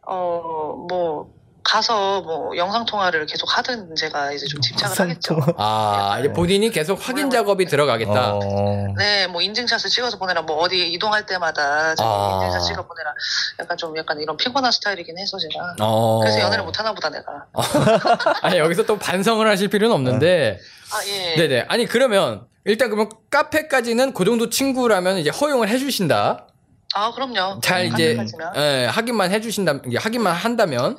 [0.07, 1.33] 어 뭐
[1.63, 5.39] 가서 뭐 영상 통화를 계속 하든 제가 이제 좀 집착을 하겠죠.
[5.57, 8.35] 아, 이제 본인이 계속 확인 작업이 들어가겠다.
[8.35, 8.87] 어.
[8.97, 12.41] 네, 뭐 인증샷을 찍어서 보내라, 뭐 어디 이동할 때마다 아.
[12.43, 13.15] 인증샷 찍어 보내라.
[13.61, 15.77] 약간 좀 약간 이런 피곤한 스타일이긴 해서 제가.
[15.81, 16.21] 어.
[16.21, 17.47] 그래서 연애를 못 하나 보다 내가.
[18.43, 20.59] 아니 여기서 또 반성을 하실 필요는 없는데
[20.93, 21.37] 아 예.
[21.37, 21.67] 네네.
[21.69, 26.47] 아니 그러면 일단 그러면 카페까지는 그 정도 친구라면 이제 허용을 해주신다.
[26.95, 27.61] 아 그럼요.
[27.61, 28.17] 잘 이제.
[28.57, 29.81] 예, 확인만 해주신다.
[29.99, 30.97] 확인만 한다면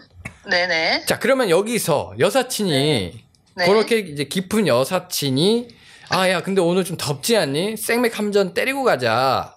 [0.49, 1.05] 네네.
[1.05, 3.23] 자 그러면 여기서 여사친이
[3.55, 3.65] 네.
[3.65, 5.67] 그렇게 이제 깊은 여사친이
[6.09, 7.77] 아 야 근데 오늘 좀 덥지 않니?
[7.77, 9.53] 생맥 한 잔 때리고 가자.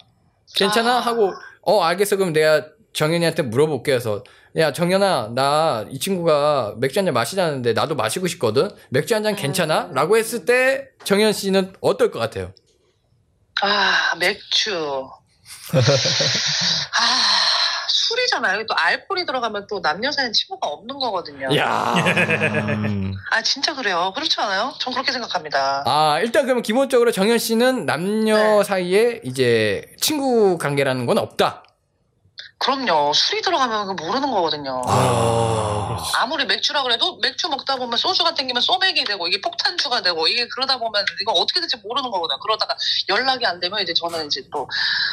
[0.57, 0.97] 괜찮아?
[0.99, 1.01] 아.
[1.01, 1.33] 하고
[1.63, 4.23] 어 알겠어 그럼 내가 정연이한테 물어볼게 해서
[4.57, 9.35] 야 정연아 나 이 친구가 맥주 한 잔 마시자는데 나도 마시고 싶거든 맥주 한 잔
[9.37, 9.91] 괜찮아?
[9.93, 12.53] 라고 했을 때 정연 씨는 어떨 것 같아요?
[13.63, 15.09] 아 맥주.
[15.73, 17.45] 아
[17.89, 18.67] 술이잖아요.
[18.67, 21.55] 또 알코올이 들어가면 또 남녀 사이엔 친구가 없는 거거든요.
[21.57, 21.95] 야.
[21.97, 23.15] 음.
[23.31, 24.13] 아 진짜 그래요.
[24.15, 24.73] 그렇지 않아요?
[24.79, 25.83] 전 그렇게 생각합니다.
[25.87, 28.65] 아 일단 그러면 기본적으로 정연 씨는 남녀 네.
[28.65, 31.64] 사이에 이제 친구 관계라는 건 없다.
[32.59, 33.13] 그럼요.
[33.13, 34.81] 술이 들어가면 모르는 거거든요.
[34.87, 40.47] 아, 아무리 맥주라 그래도 맥주 먹다 보면 소주가 땡기면 소맥이 되고 이게 폭탄주가 되고 이게
[40.49, 42.39] 그러다 보면 이거 어떻게 될지 모르는 거거든요.
[42.41, 42.75] 그러다가
[43.09, 44.69] 연락이 안 되면 이제 저는 이제 또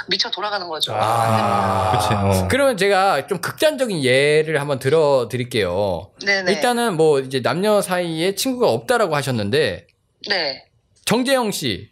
[0.08, 0.94] 미쳐 돌아가는 거죠.
[0.96, 2.48] 아, 그치, 어.
[2.48, 6.12] 그러면 제가 좀 극단적인 예를 한번 들어 드릴게요.
[6.26, 6.54] 네네.
[6.54, 9.88] 일단은 뭐 이제 남녀 사이에 친구가 없다라고 하셨는데
[10.30, 10.66] 네.
[11.06, 11.92] 정재영 씨,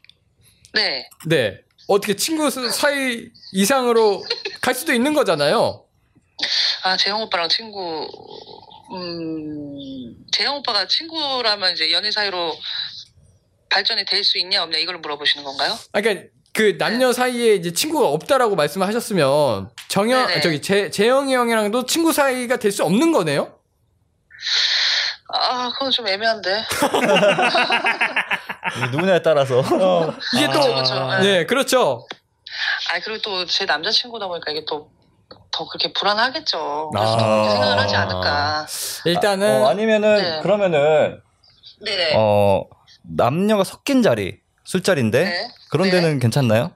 [0.73, 1.09] 네.
[1.27, 1.59] 네
[1.89, 4.23] 어떻게 친구 사이 이상으로
[4.61, 5.83] 갈 수도 있는 거잖아요.
[6.83, 8.07] 아 재영 오빠랑 친구.
[8.91, 12.55] 음 재영 오빠가 친구라면 이제 연인 사이로
[13.69, 15.77] 발전이 될 수 있냐 없냐 이걸 물어보시는 건가요?
[15.91, 20.41] 아, 그러니까 그 남녀 사이에 이제 친구가 없다라고 말씀하셨으면 정영 네네.
[20.41, 23.55] 저기 재 재영이 형이랑도 친구 사이가 될 수 없는 거네요.
[25.34, 26.63] 아 그건 좀 애매한데.
[28.91, 29.61] 누구냐에 따라서.
[30.36, 31.19] 이게 또 그렇죠, 그렇죠.
[31.21, 32.07] 네, 그렇죠.
[32.91, 34.89] 아 그리고 또 제 남자친구다 보니까 이게 또
[35.51, 36.91] 더 그렇게 불안하겠죠.
[36.95, 36.99] 아.
[36.99, 38.65] 그래서 그렇게 생각을 하지 않을까.
[39.05, 40.39] 일단은 어, 아니면은 네.
[40.41, 41.21] 그러면은
[41.84, 42.13] 네네.
[42.17, 42.63] 어
[43.03, 45.47] 남녀가 섞인 자리 술자리인데 네.
[45.71, 46.01] 그런 네.
[46.01, 46.71] 데는 괜찮나요?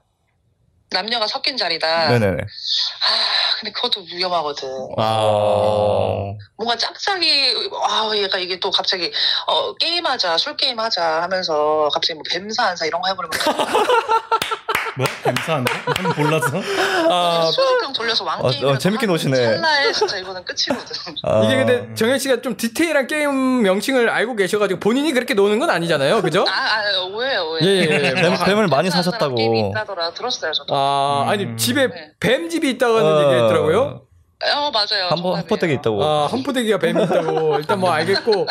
[0.94, 2.08] 남녀가 섞인 자리다.
[2.10, 2.42] 네네네.
[2.42, 4.68] 아, 근데 그것도 위험하거든.
[4.96, 5.02] 아.
[5.22, 6.38] 어.
[6.56, 9.12] 뭔가 짝짝이, 아, 얘가 이게 또 갑자기,
[9.46, 13.30] 어, 게임하자, 술 게임하자 하면서 갑자기 뭐 뱀사 안사 이런 거 해버리면
[14.96, 15.08] 뭐야?
[15.24, 15.72] 감사한데?
[15.72, 16.62] 난 몰라서.
[17.10, 18.64] 아, 수수병 돌려서 왕 어, 게임.
[18.66, 19.36] 어, 재밌게 노시네.
[19.36, 21.14] 찰나에 진짜 이거는 끝이거든.
[21.24, 21.42] 아.
[21.46, 26.22] 이게 근데 정현 씨가 좀 디테일한 게임 명칭을 알고 계셔가지고 본인이 그렇게 노는 건 아니잖아요,
[26.22, 26.44] 그죠?
[26.48, 27.64] 아, 아, 오해요, 오해.
[27.64, 28.14] 예, 예, 예.
[28.14, 29.34] 뱀, 뱀을 많이 사셨다고.
[29.34, 30.12] 게임이 있다더라.
[30.12, 30.74] 들었어요, 저도.
[30.74, 31.28] 아, 음.
[31.28, 32.12] 아니 집에 네.
[32.20, 33.22] 뱀 집이 있다고 하는 어.
[33.24, 34.02] 얘기했더라고요.
[34.42, 35.06] 어, 맞아요.
[35.08, 35.36] 한번.
[35.36, 36.04] 한포대기 있다고.
[36.04, 38.46] 아, 한포대기가 뱀이 있다고 일단 뭐 알겠고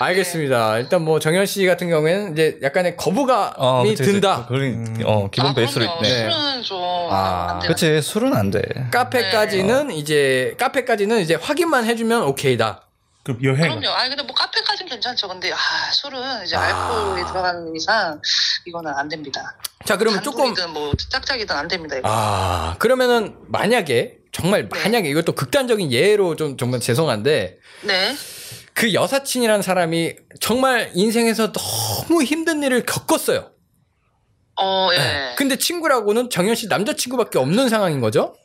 [0.00, 0.78] 알겠습니다.
[0.78, 4.12] 일단 뭐 정현 씨 같은 경우에는 이제 약간의 거부감이 어, 그치, 그치.
[4.12, 4.44] 든다.
[4.46, 5.02] 그걸, 음.
[5.04, 5.84] 어, 기본 아, 베이스로.
[5.84, 6.00] 있네.
[6.02, 6.30] 네.
[6.30, 6.78] 술은 좀,
[7.10, 7.68] 아, 안 돼요.
[7.68, 8.62] 그치, 술은 안 돼.
[8.92, 12.82] 카페까지는 이제 카페까지는 이제 확인만 해주면 오케이다.
[13.22, 13.60] 그럼 여행.
[13.62, 13.88] 그럼요.
[13.90, 15.26] 아니 근데 뭐 카페까지는 괜찮죠.
[15.26, 15.56] 근데 아
[15.92, 16.60] 술은 이제 아.
[16.62, 18.20] 알코올이 들어가는 이상
[18.64, 19.56] 이거는 안 됩니다.
[19.84, 21.96] 자 그러면 조금 뭐 짝짝이든 안 됩니다.
[21.96, 22.08] 이거.
[22.08, 24.82] 아 그러면은 만약에 정말 네.
[24.82, 28.14] 만약에 이것도 극단적인 예로 좀 정말 죄송한데 네.
[28.74, 33.50] 그 여사친이라는 사람이 정말 인생에서 너무 힘든 일을 겪었어요.
[34.60, 34.98] 어, 예.
[34.98, 35.34] 네.
[35.38, 38.36] 근데 친구라고는 정현 씨 남자친구밖에 없는 상황인 거죠?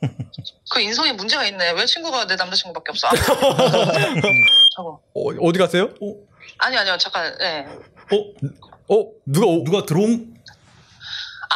[0.71, 1.71] 그 인성에 문제가 있네.
[1.71, 3.09] 왜 친구가 내 남자친구밖에 없어?
[4.79, 4.99] 어,
[5.41, 5.89] 어디 가세요?
[6.57, 7.35] 아니 아니요 잠깐.
[7.41, 7.65] 예.
[8.15, 8.95] 어?
[8.95, 10.33] 어 누가 오, 누가 들어온?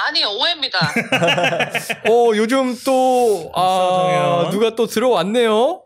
[0.08, 0.80] 아니요 오해입니다.
[2.10, 4.50] 어 요즘 또 아.
[4.52, 5.82] 누가 또 들어왔네요.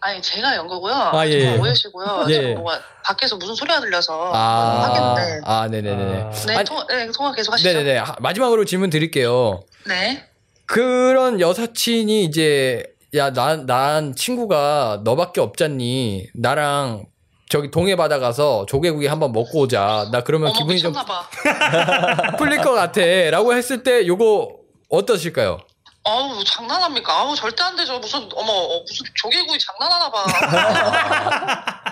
[0.00, 0.92] 아니 제가 연 거고요.
[0.92, 2.26] 아, 예, 오해시고요.
[2.28, 2.32] 예.
[2.34, 5.40] 지금 뭐가 밖에서 무슨 소리가 들려서 아, 하겠네.
[5.44, 6.22] 아 네네네.
[6.22, 6.30] 아.
[6.46, 7.66] 네, 아니, 통화, 네, 통화 계속 하시죠.
[7.72, 7.98] 네네네.
[7.98, 9.62] 하- 마지막으로 질문 드릴게요.
[9.86, 10.24] 네.
[10.66, 12.84] 그런 여사친이 이제
[13.14, 17.06] 야난난 친구가 너밖에 없잖니 나랑
[17.54, 20.92] 저기 동해 바다 가서 조개구이 한번 먹고 오자 나 그러면 어머 기분이 좀.
[22.36, 24.56] 풀릴 것 같아라고 했을 때 요거
[24.88, 25.60] 어떠실까요?
[26.02, 27.12] 아우 장난합니까?
[27.12, 27.96] 아우 절대 안 되죠.
[28.00, 30.24] 무슨 어머 어, 무슨 조개구이 장난하나 봐.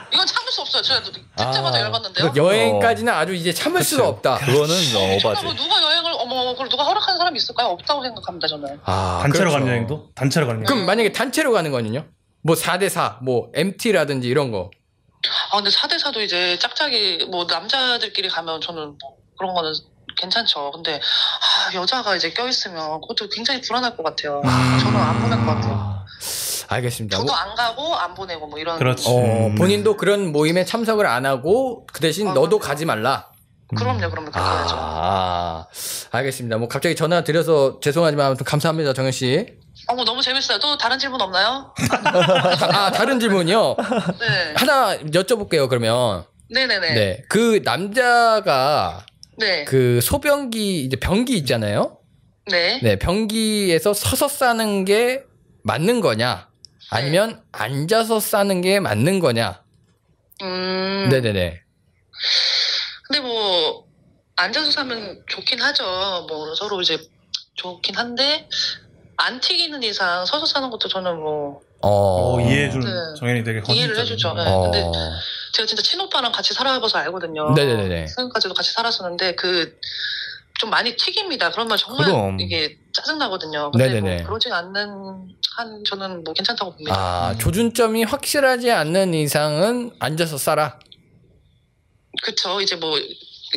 [0.12, 0.82] 이건 참을 수 없어요.
[0.82, 1.00] 제가
[1.36, 2.32] 듣자마자 열받는데요.
[2.32, 4.38] 그 여행까지는 아주 이제 참을 수가 없다.
[4.38, 5.44] 그거는 정말 어바지.
[5.44, 7.68] 뭐 누가 여행을 어머 그걸 누가 허락하는 사람이 있을까요?
[7.68, 8.80] 없다고 생각합니다 저는.
[8.82, 9.52] 아, 단체로 그렇죠.
[9.60, 10.08] 가는 여행도?
[10.16, 10.66] 단체로 가는 여행.
[10.66, 12.04] 그럼 만약에 단체로 가는 거는요?
[12.42, 14.70] 뭐 4대4, 뭐 MT라든지 이런 거.
[15.52, 19.72] 아 근데 4대4도 이제 짝짝이 뭐 남자들끼리 가면 저는 뭐 그런 거는
[20.16, 20.70] 괜찮죠.
[20.72, 24.42] 근데 아, 여자가 이제 껴있으면 그것도 굉장히 불안할 것 같아요.
[24.44, 25.74] 저는 안 보낼 것 같아요.
[25.74, 26.04] 아,
[26.68, 27.18] 알겠습니다.
[27.18, 28.78] 저도 안 가고 안 보내고 뭐 이런.
[28.78, 29.08] 그렇지.
[29.08, 29.54] 어, 음.
[29.54, 32.60] 본인도 그런 모임에 참석을 안 하고 그 대신 아, 너도 그럼요.
[32.60, 33.28] 가지 말라.
[33.74, 34.76] 그럼요, 그럼요, 그렇게 해야죠.
[34.78, 35.66] 아,
[36.10, 36.58] 알겠습니다.
[36.58, 39.46] 뭐 갑자기 전화 드려서 죄송하지만 아무튼 감사합니다, 정현 씨.
[39.88, 40.58] 어머 너무 재밌어요.
[40.58, 41.74] 또 다른 질문 없나요?
[42.72, 43.76] 아, 다른 질문이요.
[44.20, 46.24] 네, 하나 여쭤볼게요, 그러면.
[46.50, 46.94] 네네네.
[46.94, 47.22] 네.
[47.28, 49.04] 그 남자가
[49.38, 51.98] 네, 그 소변기, 이제 변기 있잖아요.
[52.46, 52.80] 네.
[52.82, 55.24] 네, 변기에서 서서 싸는 게
[55.64, 56.48] 맞는 거냐?
[56.90, 59.62] 아니면 앉아서 싸는 게 맞는 거냐?
[60.42, 61.08] 음.
[61.10, 61.60] 네네네.
[63.06, 63.86] 근데 뭐
[64.36, 65.84] 앉아서 사면 좋긴 하죠.
[66.28, 66.98] 뭐 서로 이제
[67.54, 68.48] 좋긴 한데
[69.16, 73.18] 안 튀기는 이상 서서 사는 것도 저는 뭐 어, 어, 이해해주는 네.
[73.18, 73.98] 정현이 되게 이해를.
[73.98, 74.34] 해주죠.
[74.34, 74.42] 네.
[74.46, 74.62] 어.
[74.62, 74.82] 근데
[75.52, 77.52] 제가 진짜 친오빠랑 같이 살아봐서 알거든요.
[77.54, 78.06] 네네네네.
[78.06, 79.78] 지금까지도 같이 살았었는데 그
[80.58, 81.50] 좀 많이 튀깁니다.
[81.50, 82.38] 그러면 정말 그럼.
[82.38, 83.72] 이게 짜증 나거든요.
[83.72, 84.16] 근데 네네네.
[84.18, 86.94] 뭐 그러진 않는 한 저는 뭐 괜찮다고 봅니다.
[86.94, 90.78] 아, 조준점이 확실하지 않는 이상은 앉아서 싸라.
[92.22, 92.60] 그쵸.
[92.60, 92.96] 이제 뭐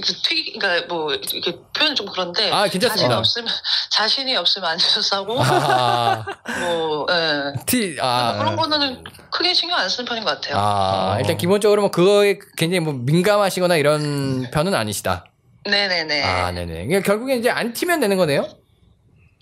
[0.01, 3.17] 튀기 그러니까 뭐 이렇게 표현이 좀 그런데 아, 자신이 괜찮습니다.
[3.19, 3.47] 없으면
[3.91, 6.25] 자신이 없으면 앉아서 싸고 아,
[6.61, 7.53] 뭐 예.
[7.65, 8.37] 티, 아.
[8.37, 10.57] 그런 거는 크게 신경 안 쓰는 편인 것 같아요.
[10.57, 15.25] 아, 일단 기본적으로 뭐 그거에 굉장히 뭐 민감하시거나 이런 편은 아니시다.
[15.65, 16.23] 네네네.
[16.23, 16.87] 아, 네네.
[16.87, 18.47] 그러니까 결국에 이제 안 튀면 되는 거네요?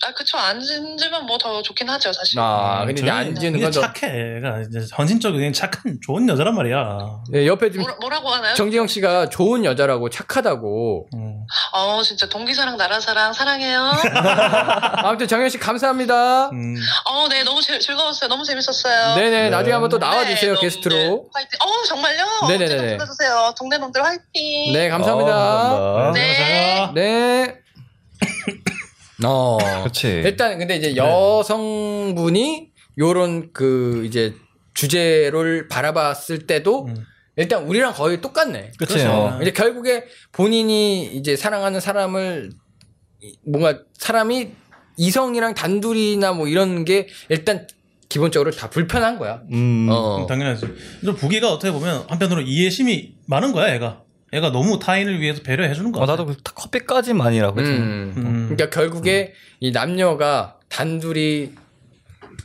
[0.02, 0.36] 아, 그쵸.
[0.36, 2.38] 앉으면 뭐 더 좋긴 하죠, 사실.
[2.38, 3.82] 아, 근데 이제 앉는 건 좀.
[3.82, 4.08] 착해.
[4.40, 4.86] 그러니까 이제
[5.38, 6.98] 그냥 착한 좋은 여자란 말이야.
[7.30, 8.54] 네, 옆에 지금 뭐라, 뭐라고 하나요?
[8.54, 11.08] 정지영 씨가 좋은 여자라고 착하다고.
[11.14, 11.40] 음.
[11.72, 13.92] 어, 진짜 동기사랑 나라사랑 사랑해요.
[15.04, 16.50] 아무튼 정현 씨 감사합니다.
[16.50, 16.76] 음.
[17.06, 18.28] 어, 네, 너무 즐- 즐거웠어요.
[18.28, 19.14] 너무 재밌었어요.
[19.16, 20.94] 네네, 나중에 한번 또 네, 나와주세요, 너무, 게스트로.
[20.96, 21.58] 네, 화이팅.
[21.62, 22.24] 어, 정말요?
[22.48, 22.72] 네네네네.
[22.74, 23.54] 언제든 불러주세요.
[23.58, 24.72] 동네 놈들 화이팅.
[24.72, 25.74] 네, 감사합니다.
[25.74, 26.92] 어, 감사합니다.
[26.94, 26.94] 네.
[26.94, 27.54] 네.
[29.22, 29.58] 어.
[29.58, 30.08] 그렇지.
[30.08, 30.90] 일단 근데 네.
[30.90, 34.34] 이제 여성분이 요런 그 이제
[34.74, 36.96] 주제를 바라봤을 때도 음.
[37.36, 38.72] 일단 우리랑 거의 똑같네.
[38.78, 39.08] 그렇죠.
[39.08, 39.38] 어.
[39.42, 42.50] 이제 결국에 본인이 이제 사랑하는 사람을
[43.22, 44.50] 이- 뭔가 사람이
[44.96, 47.66] 이성이랑 단둘이나 뭐 이런 게 일단
[48.08, 49.42] 기본적으로 다 불편한 거야.
[49.52, 49.88] 음.
[49.90, 50.22] 어.
[50.22, 50.66] 음, 당연하지.
[51.04, 54.02] 좀 부기가 어떻게 보면 한편으로 이해심이 많은 거야, 얘가.
[54.34, 56.02] 얘가 너무 타인을 위해서 배려해 주는 거야.
[56.02, 57.72] 어, 나도 그 커피까지만이라고 했지.
[57.72, 58.12] 음.
[58.16, 58.48] 음.
[58.50, 61.52] 그러니까 결국에 이 남녀가 단둘이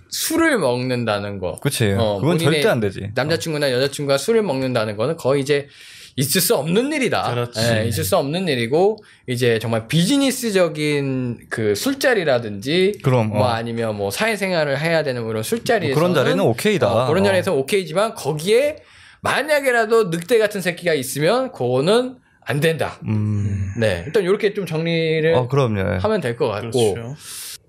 [0.10, 1.58] 술을 먹는다는 거.
[1.62, 1.96] 그치.
[1.98, 3.10] 어, 그건 절대 안 되지.
[3.16, 5.68] 남자친구나 여자친구가 술을 먹는다는 거는 거의 이제
[6.16, 7.30] 있을 수 없는 일이다.
[7.30, 7.60] 그렇지.
[7.62, 13.30] 예, 있을 수 없는 일이고 이제 정말 비즈니스적인 그 술자리라든지 그럼.
[13.30, 13.46] 뭐 어.
[13.46, 16.92] 아니면 뭐 사회생활을 해야 되는 그런 술자리에서 그런 자리는 오케이다.
[16.92, 17.26] 어, 그런 어.
[17.28, 18.78] 자리에서 오케이지만 거기에
[19.22, 23.00] 만약에라도 늑대 같은 새끼가 있으면 그거는 안 된다.
[23.08, 23.74] 음.
[23.78, 26.00] 네, 일단 이렇게 좀 정리를 어, 그럼요.
[26.00, 27.16] 하면 될 것 같고 그렇죠.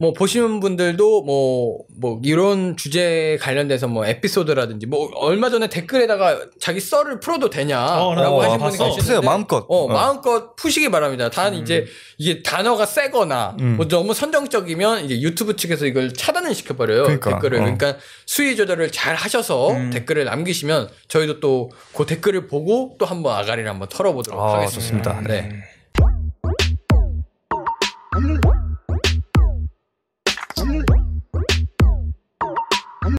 [0.01, 7.21] 뭐 보시는 분들도 뭐뭐 이런 주제에 관련돼서 뭐 에피소드라든지 뭐 얼마 전에 댓글에다가 자기 썰을
[7.21, 8.71] 풀어도 되냐라고 어, 나 하신 어, 분이.
[8.71, 9.59] 계시는데 푸세요, 마음껏.
[9.69, 9.89] 어, 어.
[9.89, 11.29] 마음껏 푸시기 바랍니다.
[11.29, 11.87] 단 이제
[12.17, 13.77] 이게 단어가 세거나 음.
[13.77, 17.03] 뭐 너무 선정적이면 이제 유튜브 측에서 이걸 차단을 시켜버려요.
[17.05, 17.59] 그러니까, 댓글을.
[17.59, 17.61] 어.
[17.63, 17.97] 그러니까
[18.27, 19.91] 수위 조절을 잘 하셔서 음.
[19.91, 24.81] 댓글을 남기시면 저희도 또 그 댓글을 보고 또 한번 아가리를 한번 털어보도록 아, 하겠습니다.
[24.81, 25.21] 좋습니다.
[25.27, 25.51] 네.